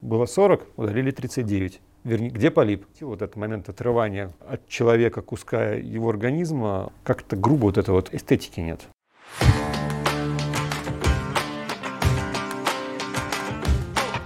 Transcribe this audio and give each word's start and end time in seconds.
Было 0.00 0.24
40, 0.24 0.66
удалили 0.78 1.10
39. 1.10 1.82
Вернее, 2.04 2.30
где 2.30 2.50
полип? 2.50 2.86
Вот 3.02 3.20
этот 3.20 3.36
момент 3.36 3.68
отрывания 3.68 4.32
от 4.48 4.66
человека 4.66 5.20
куска 5.20 5.74
его 5.74 6.08
организма, 6.08 6.90
как-то 7.04 7.36
грубо 7.36 7.64
вот 7.64 7.76
это 7.76 7.92
вот 7.92 8.08
эстетики 8.14 8.60
нет. 8.60 8.80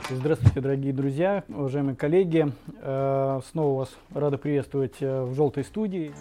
Здравствуйте, 0.08 0.60
дорогие 0.60 0.92
друзья, 0.92 1.42
уважаемые 1.48 1.96
коллеги. 1.96 2.52
Э, 2.80 3.40
снова 3.50 3.78
вас 3.80 3.90
рада 4.14 4.38
приветствовать 4.38 4.94
э, 5.00 5.24
в 5.24 5.34
«Желтой 5.34 5.64
студии». 5.64 6.12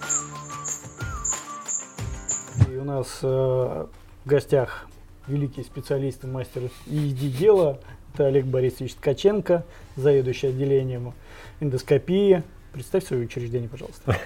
И 2.71 2.75
у 2.75 2.83
нас 2.83 3.19
э, 3.21 3.27
в 3.27 4.27
гостях 4.27 4.87
великий 5.27 5.61
специалист 5.61 6.23
и 6.23 6.27
мастер 6.27 6.71
езди 6.87 7.29
дела 7.29 7.79
это 8.13 8.27
Олег 8.27 8.45
Борисович 8.45 8.93
Ткаченко, 8.95 9.65
заведующий 9.95 10.47
отделением 10.47 11.13
эндоскопии. 11.59 12.43
Представь 12.71 13.05
свое 13.05 13.25
учреждение, 13.25 13.69
пожалуйста. 13.69 14.17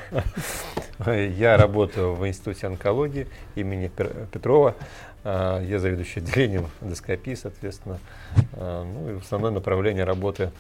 Я 1.38 1.58
работаю 1.58 2.16
в 2.16 2.28
Институте 2.28 2.68
онкологии 2.68 3.28
имени 3.56 3.92
Петрова. 4.32 4.76
А, 5.24 5.62
я 5.62 5.80
заведующий 5.80 6.22
отделением 6.22 6.68
эндоскопии, 6.82 7.36
соответственно. 7.36 8.00
А, 8.54 8.84
ну 8.84 9.12
и 9.16 9.20
основное 9.20 9.52
направление 9.52 10.06
работы 10.06 10.52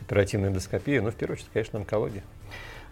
оперативной 0.00 0.50
эндоскопии, 0.50 0.98
ну, 0.98 1.10
в 1.10 1.14
первую 1.14 1.36
очередь, 1.36 1.50
конечно, 1.52 1.78
онкология. 1.78 2.22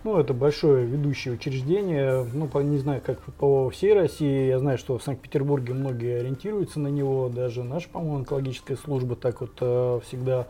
Ну, 0.04 0.18
это 0.18 0.32
большое 0.32 0.86
ведущее 0.86 1.34
учреждение. 1.34 2.24
Ну, 2.32 2.48
не 2.60 2.78
знаю, 2.78 3.02
как 3.04 3.20
по 3.34 3.68
всей 3.70 3.94
России. 3.94 4.46
Я 4.46 4.58
знаю, 4.60 4.78
что 4.78 4.96
в 4.96 5.02
Санкт-Петербурге 5.02 5.74
многие 5.74 6.20
ориентируются 6.20 6.78
на 6.78 6.88
него. 6.88 7.28
Даже 7.28 7.64
наша, 7.64 7.88
по-моему, 7.88 8.18
онкологическая 8.18 8.76
служба 8.76 9.16
так 9.16 9.40
вот 9.40 9.56
э, 9.60 10.00
всегда 10.06 10.46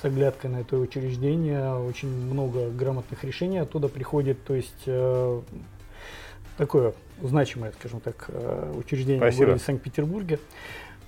с 0.00 0.04
оглядкой 0.04 0.50
на 0.50 0.60
это 0.60 0.76
учреждение. 0.76 1.74
Очень 1.76 2.08
много 2.08 2.68
грамотных 2.68 3.24
решений 3.24 3.58
оттуда 3.58 3.88
приходит. 3.88 4.44
То 4.44 4.54
есть 4.54 4.82
э, 4.84 5.40
такое 6.58 6.92
значимое, 7.22 7.72
скажем 7.72 8.00
так, 8.00 8.26
э, 8.28 8.74
учреждение 8.76 9.20
Спасибо. 9.20 9.42
в 9.42 9.46
городе 9.46 9.64
Санкт-Петербурге. 9.64 10.38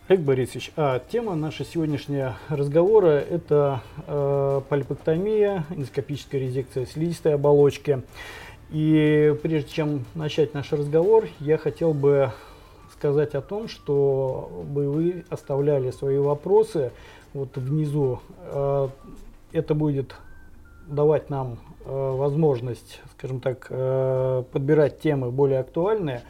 Олег 0.09 0.23
Борисович, 0.23 0.73
а 0.77 0.99
тема 0.99 1.37
нашего 1.37 1.65
сегодняшнего 1.65 2.37
разговора– 2.49 3.21
это 3.31 3.83
э, 4.09 4.61
полипэктомия, 4.69 5.65
эндоскопическая 5.71 6.41
резекция 6.41 6.87
слизистой 6.87 7.35
оболочки. 7.35 8.03
И 8.71 9.33
прежде 9.45 9.71
чем 9.71 10.05
начать 10.17 10.55
наш 10.55 10.73
разговор, 10.73 11.29
я 11.39 11.57
хотел 11.57 11.95
бы 11.95 12.33
сказать 12.93 13.37
о 13.37 13.43
том, 13.43 13.69
что 13.69 14.65
бы 14.67 14.91
вы 14.91 15.25
оставляли 15.31 15.93
свои 15.93 16.19
вопросы 16.19 16.91
вот 17.33 17.57
внизу. 17.57 18.19
Э, 18.47 18.89
это 19.53 19.75
будет 19.77 20.17
давать 20.89 21.31
нам 21.31 21.61
э, 21.85 21.89
возможность, 21.89 23.01
скажем 23.17 23.41
так, 23.41 23.69
э, 23.71 24.43
подбирать 24.51 25.01
темы 25.01 25.31
более 25.31 25.61
актуальные 25.61 26.23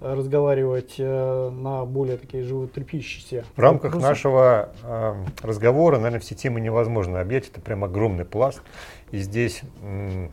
разговаривать 0.00 0.94
э, 0.98 1.50
на 1.50 1.84
более 1.84 2.16
такие 2.16 2.42
животрепещущие. 2.42 3.44
В 3.56 3.60
рамках 3.60 3.94
вопросы. 3.94 4.06
нашего 4.06 4.70
э, 4.82 5.24
разговора, 5.42 5.96
наверное, 5.96 6.20
все 6.20 6.34
темы 6.34 6.60
невозможно 6.60 7.20
объять. 7.20 7.48
Это 7.48 7.60
прям 7.60 7.84
огромный 7.84 8.24
пласт. 8.24 8.62
И 9.10 9.18
здесь 9.18 9.62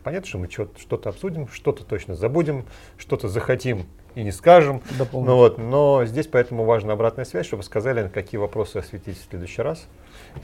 понятно, 0.04 0.28
что 0.28 0.38
мы 0.38 0.48
что-то 0.50 1.08
обсудим, 1.08 1.48
что-то 1.48 1.84
точно 1.84 2.14
забудем, 2.14 2.66
что-то 2.98 3.28
захотим 3.28 3.86
и 4.14 4.22
не 4.22 4.32
скажем. 4.32 4.82
Ну, 5.12 5.36
вот, 5.36 5.58
но 5.58 6.04
здесь 6.04 6.26
поэтому 6.26 6.64
важна 6.64 6.92
обратная 6.92 7.24
связь, 7.24 7.46
чтобы 7.46 7.62
сказали, 7.62 8.08
какие 8.08 8.38
вопросы 8.38 8.76
осветить 8.76 9.18
в 9.18 9.30
следующий 9.30 9.62
раз 9.62 9.86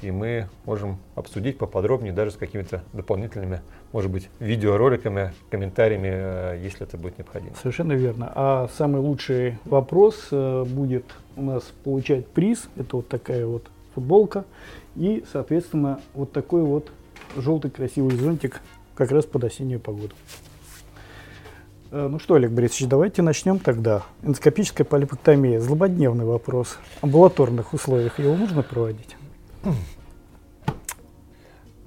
и 0.00 0.10
мы 0.10 0.48
можем 0.64 0.98
обсудить 1.14 1.58
поподробнее 1.58 2.12
даже 2.12 2.32
с 2.32 2.36
какими-то 2.36 2.82
дополнительными, 2.92 3.60
может 3.92 4.10
быть, 4.10 4.28
видеороликами, 4.40 5.32
комментариями, 5.50 6.11
э, 6.12 6.61
если 6.62 6.86
это 6.86 6.96
будет 6.96 7.18
необходимо. 7.18 7.55
Совершенно 7.56 7.92
верно. 7.92 8.33
А 8.34 8.68
самый 8.77 9.00
лучший 9.00 9.58
вопрос 9.64 10.28
э, 10.30 10.64
будет 10.64 11.05
у 11.36 11.42
нас 11.42 11.62
получать 11.84 12.27
приз. 12.27 12.68
Это 12.77 12.96
вот 12.96 13.08
такая 13.08 13.46
вот 13.46 13.68
футболка 13.94 14.44
и, 14.96 15.24
соответственно, 15.30 16.00
вот 16.14 16.33
такой 16.33 16.62
вот 16.62 16.90
желтый 17.36 17.70
красивый 17.70 18.17
зонтик 18.17 18.61
как 18.94 19.11
раз 19.11 19.24
под 19.24 19.44
осеннюю 19.44 19.80
погоду. 19.80 20.14
Э, 21.90 22.08
ну 22.11 22.18
что, 22.18 22.34
Олег 22.34 22.50
Борисович, 22.50 22.88
давайте 22.88 23.22
начнем 23.22 23.58
тогда. 23.58 24.02
Эндоскопическая 24.22 24.84
полипэктомия. 24.86 25.61
Злободневный 25.61 26.24
вопрос. 26.24 26.78
В 27.00 27.05
амбулаторных 27.05 27.74
условиях 27.74 28.18
его 28.18 28.34
можно 28.34 28.62
проводить? 28.62 29.17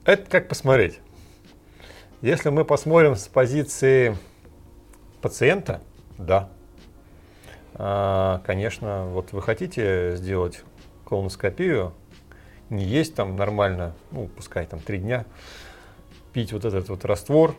Это 0.06 0.30
как 0.30 0.48
посмотреть. 0.48 1.00
Если 2.22 2.50
мы 2.50 2.64
посмотрим 2.66 3.16
с 3.16 3.28
позиции 3.28 4.18
пациента, 5.22 5.82
да. 6.18 6.50
А, 7.74 8.42
конечно, 8.46 9.08
вот 9.08 9.32
вы 9.32 9.42
хотите 9.42 10.16
сделать 10.16 10.64
колоноскопию, 11.06 11.94
не 12.70 12.84
есть 12.84 13.16
там 13.16 13.36
нормально, 13.36 13.94
ну, 14.12 14.28
пускай 14.28 14.66
там 14.66 14.80
три 14.80 15.00
дня, 15.00 15.26
пить 16.34 16.54
вот 16.54 16.66
этот 16.66 16.90
вот 16.90 17.06
раствор, 17.06 17.56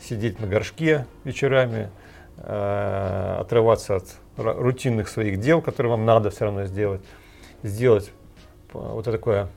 сидеть 0.00 0.40
на 0.40 0.46
горшке 0.46 1.06
вечерами, 1.24 1.90
э, 2.36 3.36
отрываться 3.40 3.96
от 3.96 4.16
рутинных 4.36 5.08
своих 5.08 5.40
дел, 5.40 5.60
которые 5.62 5.90
вам 5.90 6.04
надо 6.04 6.30
все 6.30 6.44
равно 6.44 6.66
сделать, 6.66 7.02
сделать 7.62 8.12
вот 8.74 9.06
это 9.06 9.12
такое 9.12 9.48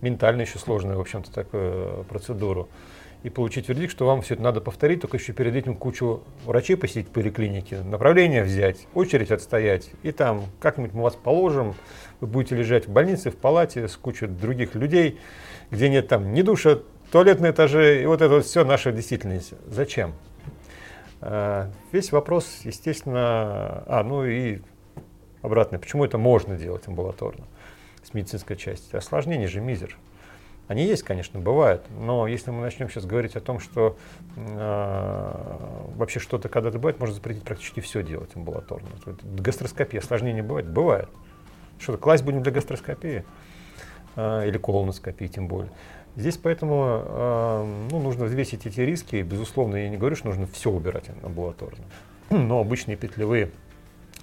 ментально 0.00 0.42
еще 0.42 0.58
сложную, 0.58 0.98
в 0.98 1.00
общем-то, 1.00 1.32
такую 1.32 2.04
процедуру. 2.04 2.68
И 3.22 3.30
получить 3.30 3.68
вердикт, 3.68 3.90
что 3.90 4.06
вам 4.06 4.22
все 4.22 4.34
это 4.34 4.42
надо 4.42 4.60
повторить, 4.60 5.00
только 5.00 5.16
еще 5.16 5.32
перед 5.32 5.56
этим 5.56 5.74
кучу 5.74 6.22
врачей 6.44 6.76
посетить 6.76 7.08
в 7.08 7.10
поликлинике, 7.10 7.78
направление 7.80 8.44
взять, 8.44 8.86
очередь 8.94 9.32
отстоять, 9.32 9.90
и 10.02 10.12
там 10.12 10.44
как-нибудь 10.60 10.92
мы 10.92 11.02
вас 11.02 11.16
положим, 11.16 11.74
вы 12.20 12.28
будете 12.28 12.54
лежать 12.54 12.86
в 12.86 12.92
больнице, 12.92 13.30
в 13.30 13.36
палате 13.36 13.88
с 13.88 13.96
кучей 13.96 14.26
других 14.26 14.74
людей, 14.76 15.18
где 15.70 15.88
нет 15.88 16.06
там 16.06 16.34
ни 16.34 16.42
душа, 16.42 16.78
туалет 17.10 17.40
на 17.40 17.50
этаже, 17.50 18.02
и 18.02 18.06
вот 18.06 18.20
это 18.20 18.34
вот 18.34 18.44
все 18.44 18.64
наша 18.64 18.92
действительность. 18.92 19.54
Зачем? 19.66 20.12
А, 21.20 21.70
весь 21.90 22.12
вопрос, 22.12 22.60
естественно, 22.62 23.82
а, 23.86 24.04
ну 24.04 24.24
и 24.24 24.60
обратно, 25.42 25.78
почему 25.78 26.04
это 26.04 26.18
можно 26.18 26.56
делать 26.56 26.86
амбулаторно? 26.86 27.44
С 28.06 28.14
медицинской 28.14 28.56
части. 28.56 28.94
Осложнения 28.94 29.48
же 29.48 29.60
мизер. 29.60 29.96
Они 30.68 30.84
есть, 30.84 31.04
конечно, 31.04 31.38
бывают, 31.38 31.84
но 31.96 32.26
если 32.26 32.50
мы 32.50 32.60
начнем 32.60 32.88
сейчас 32.88 33.06
говорить 33.06 33.36
о 33.36 33.40
том, 33.40 33.60
что 33.60 33.96
э, 34.36 35.56
вообще 35.94 36.18
что-то 36.18 36.48
когда-то 36.48 36.78
бывает, 36.78 36.98
можно 36.98 37.14
запретить 37.14 37.44
практически 37.44 37.78
все 37.80 38.02
делать 38.02 38.30
амбулаторно. 38.34 38.88
Гастроскопия, 39.22 40.00
осложнения 40.00 40.42
бывает? 40.42 40.68
Бывает. 40.68 41.08
Что-то 41.78 41.98
класть 41.98 42.24
будем 42.24 42.42
для 42.42 42.50
гастроскопии 42.50 43.24
э, 44.16 44.48
или 44.48 44.58
колоноскопии 44.58 45.26
тем 45.26 45.46
более. 45.46 45.70
Здесь 46.16 46.36
поэтому 46.36 47.02
э, 47.04 47.86
ну, 47.92 48.00
нужно 48.00 48.24
взвесить 48.24 48.66
эти 48.66 48.80
риски. 48.80 49.22
Безусловно, 49.22 49.76
я 49.76 49.88
не 49.88 49.98
говорю, 49.98 50.16
что 50.16 50.26
нужно 50.26 50.48
все 50.48 50.70
убирать 50.70 51.04
амбулаторно. 51.22 51.84
Но 52.30 52.58
обычные 52.58 52.96
петлевые 52.96 53.52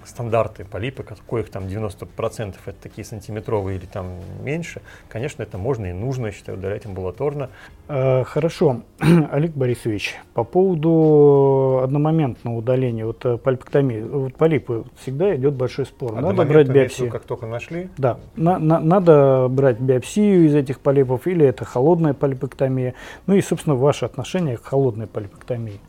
стандарты 0.06 0.64
полипы, 0.64 1.02
коих 1.02 1.50
там 1.50 1.64
90% 1.64 2.54
это 2.64 2.76
такие 2.82 3.04
сантиметровые 3.04 3.78
или 3.78 3.86
там 3.86 4.06
меньше, 4.42 4.82
конечно, 5.08 5.42
это 5.42 5.58
можно 5.58 5.86
и 5.86 5.92
нужно, 5.92 6.26
я 6.26 6.32
считаю, 6.32 6.58
удалять 6.58 6.86
амбулаторно. 6.86 7.50
Э, 7.88 8.24
хорошо. 8.24 8.82
Олег 9.30 9.52
Борисович, 9.52 10.16
по 10.34 10.44
поводу 10.44 11.80
одномоментного 11.82 12.56
удаления, 12.56 13.06
вот 13.06 13.24
э, 13.24 13.36
полипэктомии, 13.36 14.00
вот 14.00 14.34
полипы 14.36 14.84
всегда 15.00 15.34
идет 15.36 15.54
большой 15.54 15.86
спор. 15.86 16.14
Надо 16.14 16.44
брать 16.44 16.68
биопсию. 16.68 17.10
Как 17.10 17.24
только 17.24 17.46
нашли? 17.46 17.88
Да. 17.96 18.18
На, 18.36 18.58
на, 18.58 18.80
надо 18.80 19.48
брать 19.48 19.80
биопсию 19.80 20.46
из 20.46 20.54
этих 20.54 20.80
полипов 20.80 21.26
или 21.26 21.44
это 21.44 21.64
холодная 21.64 22.14
полипэктомия. 22.14 22.94
Ну 23.26 23.34
и, 23.34 23.42
собственно, 23.42 23.76
ваше 23.76 24.04
отношение 24.04 24.56
к 24.56 24.64
холодной 24.64 25.06
полипэктомии. 25.06 25.80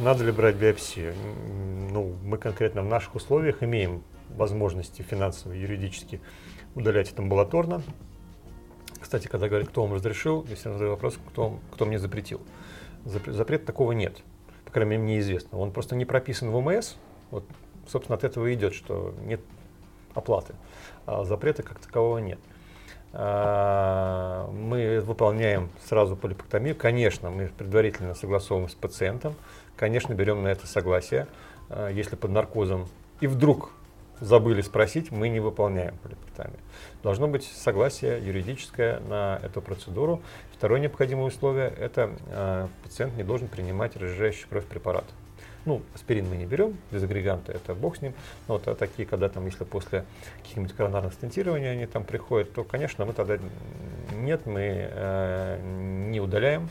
Надо 0.00 0.22
ли 0.22 0.30
брать 0.30 0.54
биопсию? 0.54 1.12
Ну, 1.90 2.14
мы 2.22 2.38
конкретно 2.38 2.82
в 2.82 2.84
наших 2.84 3.16
условиях 3.16 3.64
имеем 3.64 4.04
возможности 4.36 5.02
финансовые, 5.02 5.60
юридически 5.60 6.20
удалять 6.76 7.10
это 7.10 7.20
амбулаторно. 7.20 7.82
Кстати, 9.00 9.26
когда 9.26 9.48
говорят, 9.48 9.68
кто 9.70 9.82
вам 9.82 9.94
разрешил, 9.94 10.46
если 10.48 10.68
я 10.68 10.74
задаю 10.74 10.92
вопрос, 10.92 11.18
кто, 11.30 11.58
кто 11.72 11.84
мне 11.84 11.98
запретил. 11.98 12.40
Запрет, 13.04 13.64
такого 13.64 13.90
нет. 13.90 14.22
По 14.66 14.70
крайней 14.70 14.92
мере, 14.92 15.02
мне 15.02 15.18
известно. 15.18 15.58
Он 15.58 15.72
просто 15.72 15.96
не 15.96 16.04
прописан 16.04 16.50
в 16.50 16.56
ОМС. 16.56 16.94
Вот, 17.32 17.44
собственно, 17.88 18.16
от 18.16 18.22
этого 18.22 18.46
и 18.46 18.54
идет, 18.54 18.74
что 18.74 19.14
нет 19.24 19.40
оплаты. 20.14 20.54
А 21.06 21.24
запрета 21.24 21.64
как 21.64 21.80
такового 21.80 22.18
нет. 22.18 22.38
А, 23.12 24.48
мы 24.52 25.00
выполняем 25.00 25.70
сразу 25.84 26.16
полипэктомию. 26.16 26.76
Конечно, 26.76 27.30
мы 27.30 27.48
предварительно 27.48 28.14
согласовываем 28.14 28.68
с 28.68 28.74
пациентом, 28.74 29.34
конечно, 29.78 30.12
берем 30.12 30.42
на 30.42 30.48
это 30.48 30.66
согласие, 30.66 31.26
а, 31.70 31.88
если 31.90 32.16
под 32.16 32.30
наркозом 32.30 32.88
и 33.20 33.26
вдруг 33.26 33.70
забыли 34.20 34.62
спросить, 34.62 35.10
мы 35.10 35.28
не 35.28 35.40
выполняем 35.40 35.96
полипектомию. 35.98 36.58
Должно 37.02 37.28
быть 37.28 37.44
согласие 37.44 38.24
юридическое 38.24 39.00
на 39.00 39.40
эту 39.42 39.62
процедуру. 39.62 40.22
Второе 40.52 40.80
необходимое 40.80 41.26
условие– 41.26 41.72
это 41.78 42.10
э, 42.26 42.66
пациент 42.82 43.16
не 43.16 43.22
должен 43.22 43.46
принимать 43.46 43.96
разжижающий 43.96 44.46
кровь 44.48 44.64
препарат. 44.64 45.04
Ну, 45.64 45.82
аспирин 45.94 46.28
мы 46.28 46.36
не 46.36 46.46
берем, 46.46 46.76
дезагреганты, 46.90 47.52
это 47.52 47.74
бог 47.74 47.96
с 47.96 48.02
ним. 48.02 48.14
Но 48.48 48.54
вот 48.54 48.66
а 48.66 48.74
такие, 48.74 49.06
когда 49.06 49.28
там, 49.28 49.44
если 49.46 49.64
после 49.64 50.04
каких-нибудь 50.42 50.72
коронарных 50.74 51.12
стентирований 51.12 51.70
они 51.70 51.86
там 51.86 52.04
приходят, 52.04 52.52
то, 52.52 52.64
конечно, 52.64 53.04
мы 53.04 53.12
тогда 53.12 53.38
нет, 54.14 54.46
мы 54.46 54.88
э, 54.90 55.60
не 56.10 56.20
удаляем. 56.20 56.70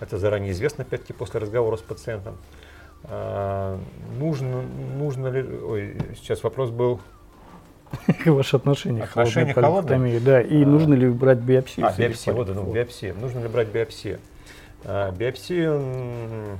Это 0.00 0.18
заранее 0.18 0.52
известно, 0.52 0.82
опять-таки, 0.82 1.12
после 1.12 1.40
разговора 1.40 1.76
с 1.76 1.80
пациентом. 1.80 2.36
Э, 3.04 3.78
нужно, 4.18 4.62
нужно 4.62 5.28
ли... 5.28 5.42
Ой, 5.42 5.96
сейчас 6.16 6.42
вопрос 6.42 6.70
был... 6.70 7.00
Ваше 8.26 8.56
отношение 8.56 9.04
к 9.04 9.08
холодной? 9.08 10.20
Да, 10.20 10.42
и 10.42 10.62
а, 10.62 10.66
нужно 10.66 10.94
ли 10.94 11.08
брать 11.08 11.38
биопсию? 11.38 11.86
А, 11.86 11.92
биопсию, 11.96 12.34
вот, 12.34 12.48
ну, 12.48 12.72
биопсия. 12.72 13.14
Нужно 13.14 13.40
ли 13.40 13.48
брать 13.48 13.68
биопсию? 13.68 14.18
А, 14.84 15.10
биопсию 15.10 16.58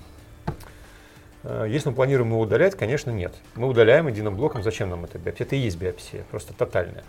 Э, 1.48 1.66
если 1.68 1.88
мы 1.88 1.94
планируем 1.94 2.30
его 2.30 2.40
удалять, 2.40 2.74
конечно, 2.74 3.10
нет. 3.10 3.34
Мы 3.54 3.68
удаляем 3.68 4.08
единым 4.08 4.36
блоком. 4.36 4.62
Зачем 4.62 4.90
нам 4.90 5.04
это 5.04 5.18
биопсия? 5.18 5.46
Это 5.46 5.56
и 5.56 5.60
есть 5.60 5.78
биопсия, 5.78 6.24
просто 6.30 6.52
тотальная. 6.52 7.04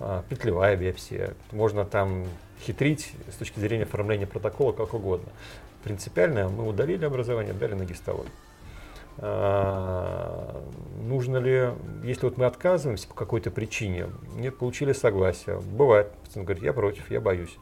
А, 0.00 0.24
петлевая 0.28 0.76
биопсия. 0.76 1.34
Можно 1.52 1.84
там 1.84 2.24
хитрить 2.60 3.12
с 3.30 3.36
точки 3.36 3.60
зрения 3.60 3.84
оформления 3.84 4.26
протокола 4.26 4.72
как 4.72 4.94
угодно. 4.94 5.28
Принципиально 5.84 6.48
мы 6.48 6.66
удалили 6.66 7.04
образование, 7.04 7.54
дали 7.54 7.74
на 7.74 7.84
гистологию. 7.84 8.32
А, 9.18 10.62
нужно 11.02 11.38
ли, 11.38 11.70
если 12.04 12.26
вот 12.26 12.36
мы 12.36 12.46
отказываемся 12.46 13.08
по 13.08 13.14
какой-то 13.14 13.50
причине, 13.50 14.06
не 14.34 14.50
получили 14.50 14.92
согласия, 14.92 15.58
бывает, 15.60 16.10
пациент 16.24 16.46
говорит, 16.46 16.64
я 16.64 16.72
против, 16.72 17.10
я 17.10 17.20
боюсь 17.20 17.56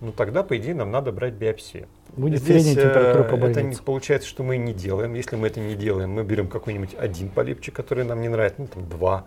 ну 0.00 0.12
тогда, 0.12 0.42
по 0.42 0.56
идее, 0.56 0.74
нам 0.74 0.92
надо 0.92 1.10
брать 1.10 1.34
биопсию. 1.34 1.88
Будет 2.16 2.40
Здесь, 2.40 2.64
температура 2.64 3.24
по 3.24 3.36
больнице. 3.36 3.60
Это 3.60 3.68
не, 3.68 3.76
получается, 3.76 4.28
что 4.28 4.42
мы 4.42 4.56
не 4.56 4.72
делаем. 4.72 5.14
Если 5.14 5.34
мы 5.36 5.48
это 5.48 5.60
не 5.60 5.74
делаем, 5.74 6.10
мы 6.10 6.22
берем 6.22 6.48
какой-нибудь 6.48 6.94
один 6.96 7.28
полипчик, 7.30 7.74
который 7.74 8.04
нам 8.04 8.20
не 8.20 8.28
нравится, 8.28 8.60
ну 8.60 8.68
там 8.68 8.88
два. 8.88 9.26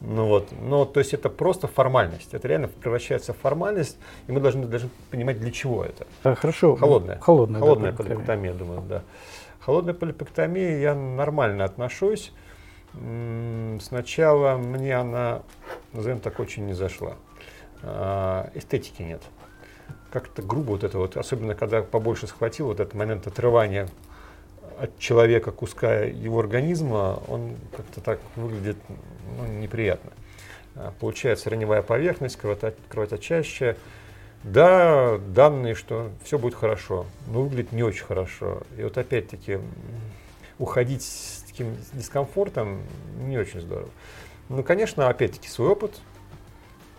Ну 0.00 0.26
вот, 0.26 0.48
но 0.62 0.84
то 0.86 1.00
есть 1.00 1.12
это 1.12 1.28
просто 1.28 1.66
формальность. 1.66 2.32
Это 2.32 2.48
реально 2.48 2.68
превращается 2.68 3.34
в 3.34 3.38
формальность, 3.38 3.98
и 4.26 4.32
мы 4.32 4.40
должны, 4.40 4.66
должны 4.66 4.88
понимать, 5.10 5.38
для 5.40 5.50
чего 5.50 5.84
это. 5.84 6.06
А, 6.22 6.34
хорошо. 6.34 6.74
Холодная. 6.76 7.18
Холодная, 7.18 7.60
Холодная 7.60 7.92
да, 7.92 7.96
полипектомия, 7.98 8.54
думаю, 8.54 8.82
да. 8.82 9.02
Холодная 9.60 9.94
полипектомия 9.94 10.78
я 10.78 10.94
нормально 10.94 11.64
отношусь. 11.64 12.32
Сначала 12.92 14.56
мне 14.56 14.96
она, 14.96 15.42
назовем 15.92 16.20
так, 16.20 16.40
очень 16.40 16.66
не 16.66 16.72
зашла. 16.72 17.16
А, 17.82 18.50
эстетики 18.54 19.02
нет 19.02 19.22
как-то 20.10 20.42
грубо 20.42 20.70
вот 20.70 20.84
это 20.84 20.98
вот, 20.98 21.16
особенно 21.16 21.54
когда 21.54 21.82
побольше 21.82 22.26
схватил 22.26 22.66
вот 22.66 22.80
этот 22.80 22.94
момент 22.94 23.26
отрывания 23.26 23.88
от 24.78 24.98
человека 24.98 25.52
куска 25.52 26.00
его 26.00 26.40
организма, 26.40 27.22
он 27.28 27.56
как-то 27.76 28.00
так 28.00 28.18
выглядит 28.36 28.76
ну, 29.38 29.46
неприятно. 29.46 30.12
А, 30.74 30.92
получается 30.98 31.50
раневая 31.50 31.82
поверхность, 31.82 32.38
кровоточащая. 32.88 33.76
Да, 34.42 35.18
данные, 35.18 35.74
что 35.74 36.10
все 36.24 36.38
будет 36.38 36.54
хорошо, 36.54 37.06
но 37.26 37.42
выглядит 37.42 37.72
не 37.72 37.82
очень 37.82 38.04
хорошо. 38.04 38.62
И 38.78 38.82
вот 38.82 38.96
опять-таки 38.96 39.58
уходить 40.58 41.02
с 41.02 41.44
таким 41.46 41.76
дискомфортом 41.92 42.82
не 43.18 43.36
очень 43.36 43.60
здорово. 43.60 43.90
Ну, 44.48 44.62
конечно, 44.62 45.08
опять-таки 45.08 45.48
свой 45.48 45.68
опыт, 45.68 46.00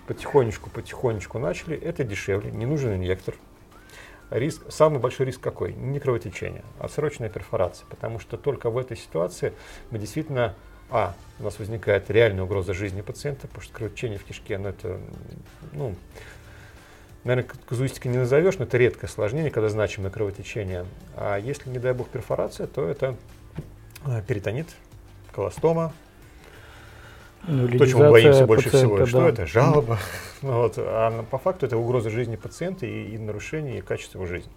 потихонечку, 0.07 0.69
потихонечку 0.69 1.39
начали, 1.39 1.77
это 1.77 2.03
дешевле, 2.03 2.51
не 2.51 2.65
нужен 2.65 2.95
инъектор. 2.95 3.35
Риск, 4.29 4.61
самый 4.69 4.99
большой 4.99 5.25
риск 5.25 5.41
какой? 5.41 5.73
Не 5.73 5.99
кровотечение, 5.99 6.63
а 6.79 6.87
срочная 6.87 7.29
перфорация. 7.29 7.85
Потому 7.89 8.19
что 8.19 8.37
только 8.37 8.69
в 8.69 8.77
этой 8.77 8.95
ситуации 8.95 9.53
мы 9.89 9.99
действительно, 9.99 10.55
а, 10.91 11.15
у 11.39 11.43
нас 11.43 11.57
возникает 11.57 12.09
реальная 12.09 12.43
угроза 12.43 12.73
жизни 12.73 13.01
пациента, 13.01 13.47
потому 13.47 13.63
что 13.63 13.73
кровотечение 13.73 14.19
в 14.19 14.23
кишке, 14.23 14.57
ну 14.57 14.69
это, 14.69 14.99
ну, 15.73 15.95
наверное, 17.23 17.49
казуистика 17.67 18.09
не 18.09 18.17
назовешь, 18.17 18.57
но 18.57 18.65
это 18.65 18.77
редкое 18.77 19.07
осложнение, 19.07 19.51
когда 19.51 19.69
значимое 19.69 20.11
кровотечение. 20.11 20.85
А 21.15 21.37
если, 21.37 21.69
не 21.69 21.79
дай 21.79 21.93
бог, 21.93 22.09
перфорация, 22.09 22.67
то 22.67 22.87
это 22.87 23.15
э, 24.05 24.21
перитонит, 24.27 24.67
колостома, 25.31 25.93
ну, 27.47 27.67
То, 27.67 27.87
чего 27.87 28.03
мы 28.03 28.11
боимся 28.11 28.45
больше 28.45 28.69
всего, 28.69 28.97
да. 28.97 29.05
что 29.07 29.27
это? 29.27 29.47
Жалоба. 29.47 29.97
ну, 30.41 30.53
вот, 30.61 30.75
а 30.77 31.23
по 31.23 31.39
факту 31.39 31.65
это 31.65 31.77
угроза 31.77 32.09
жизни 32.09 32.35
пациента 32.35 32.85
и, 32.85 33.15
и 33.15 33.17
нарушение 33.17 33.81
качества 33.81 34.19
его 34.19 34.27
жизни. 34.27 34.51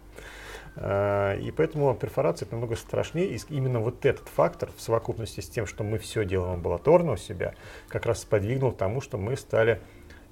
А, 0.76 1.36
и 1.36 1.50
поэтому 1.50 1.94
перфорация 1.94 2.48
намного 2.50 2.76
страшнее. 2.76 3.28
И 3.28 3.40
именно 3.50 3.80
вот 3.80 4.04
этот 4.04 4.28
фактор 4.28 4.70
в 4.76 4.80
совокупности 4.80 5.40
с 5.40 5.48
тем, 5.48 5.66
что 5.66 5.84
мы 5.84 5.98
все 5.98 6.24
делаем 6.24 6.54
амбулаторно 6.54 7.12
у 7.12 7.16
себя, 7.16 7.54
как 7.88 8.06
раз 8.06 8.22
сподвигнул 8.22 8.72
к 8.72 8.76
тому, 8.76 9.00
что 9.00 9.18
мы 9.18 9.36
стали 9.36 9.80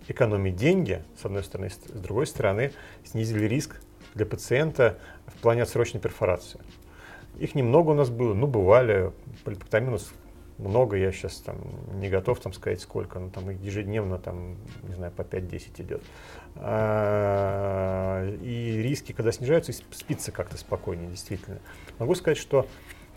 экономить 0.09 0.57
деньги, 0.57 1.03
с 1.21 1.25
одной 1.25 1.45
стороны, 1.45 1.71
с 1.71 1.77
другой 1.93 2.27
стороны, 2.27 2.73
снизили 3.05 3.47
риск 3.47 3.81
для 4.15 4.27
пациента 4.27 4.99
в 5.27 5.35
плане 5.41 5.63
отсрочной 5.63 6.01
перфорации. 6.01 6.61
Их 7.39 7.55
немного 7.55 7.91
у 7.91 7.95
нас 7.95 8.11
было, 8.11 8.35
ну, 8.35 8.47
бывали, 8.47 9.13
полипектомия 9.45 9.89
у 9.89 9.93
нас 9.93 10.13
много, 10.63 10.97
я 10.97 11.13
сейчас 11.13 11.37
там 11.39 11.57
не 12.01 12.09
готов 12.09 12.41
там 12.41 12.53
сказать 12.53 12.81
сколько, 12.81 13.19
но 13.19 13.31
там 13.31 13.51
ежедневно 13.51 14.19
там, 14.19 14.57
не 14.83 14.95
знаю, 14.95 15.13
по 15.13 15.23
5-10 15.23 15.83
идет. 15.83 16.03
А, 16.57 18.27
и 18.41 18.83
риски, 18.83 19.13
когда 19.13 19.33
снижаются, 19.33 19.73
спится 19.73 20.33
как-то 20.33 20.57
спокойнее, 20.57 21.11
действительно. 21.11 21.59
Могу 21.99 22.15
сказать, 22.15 22.39
что 22.39 22.67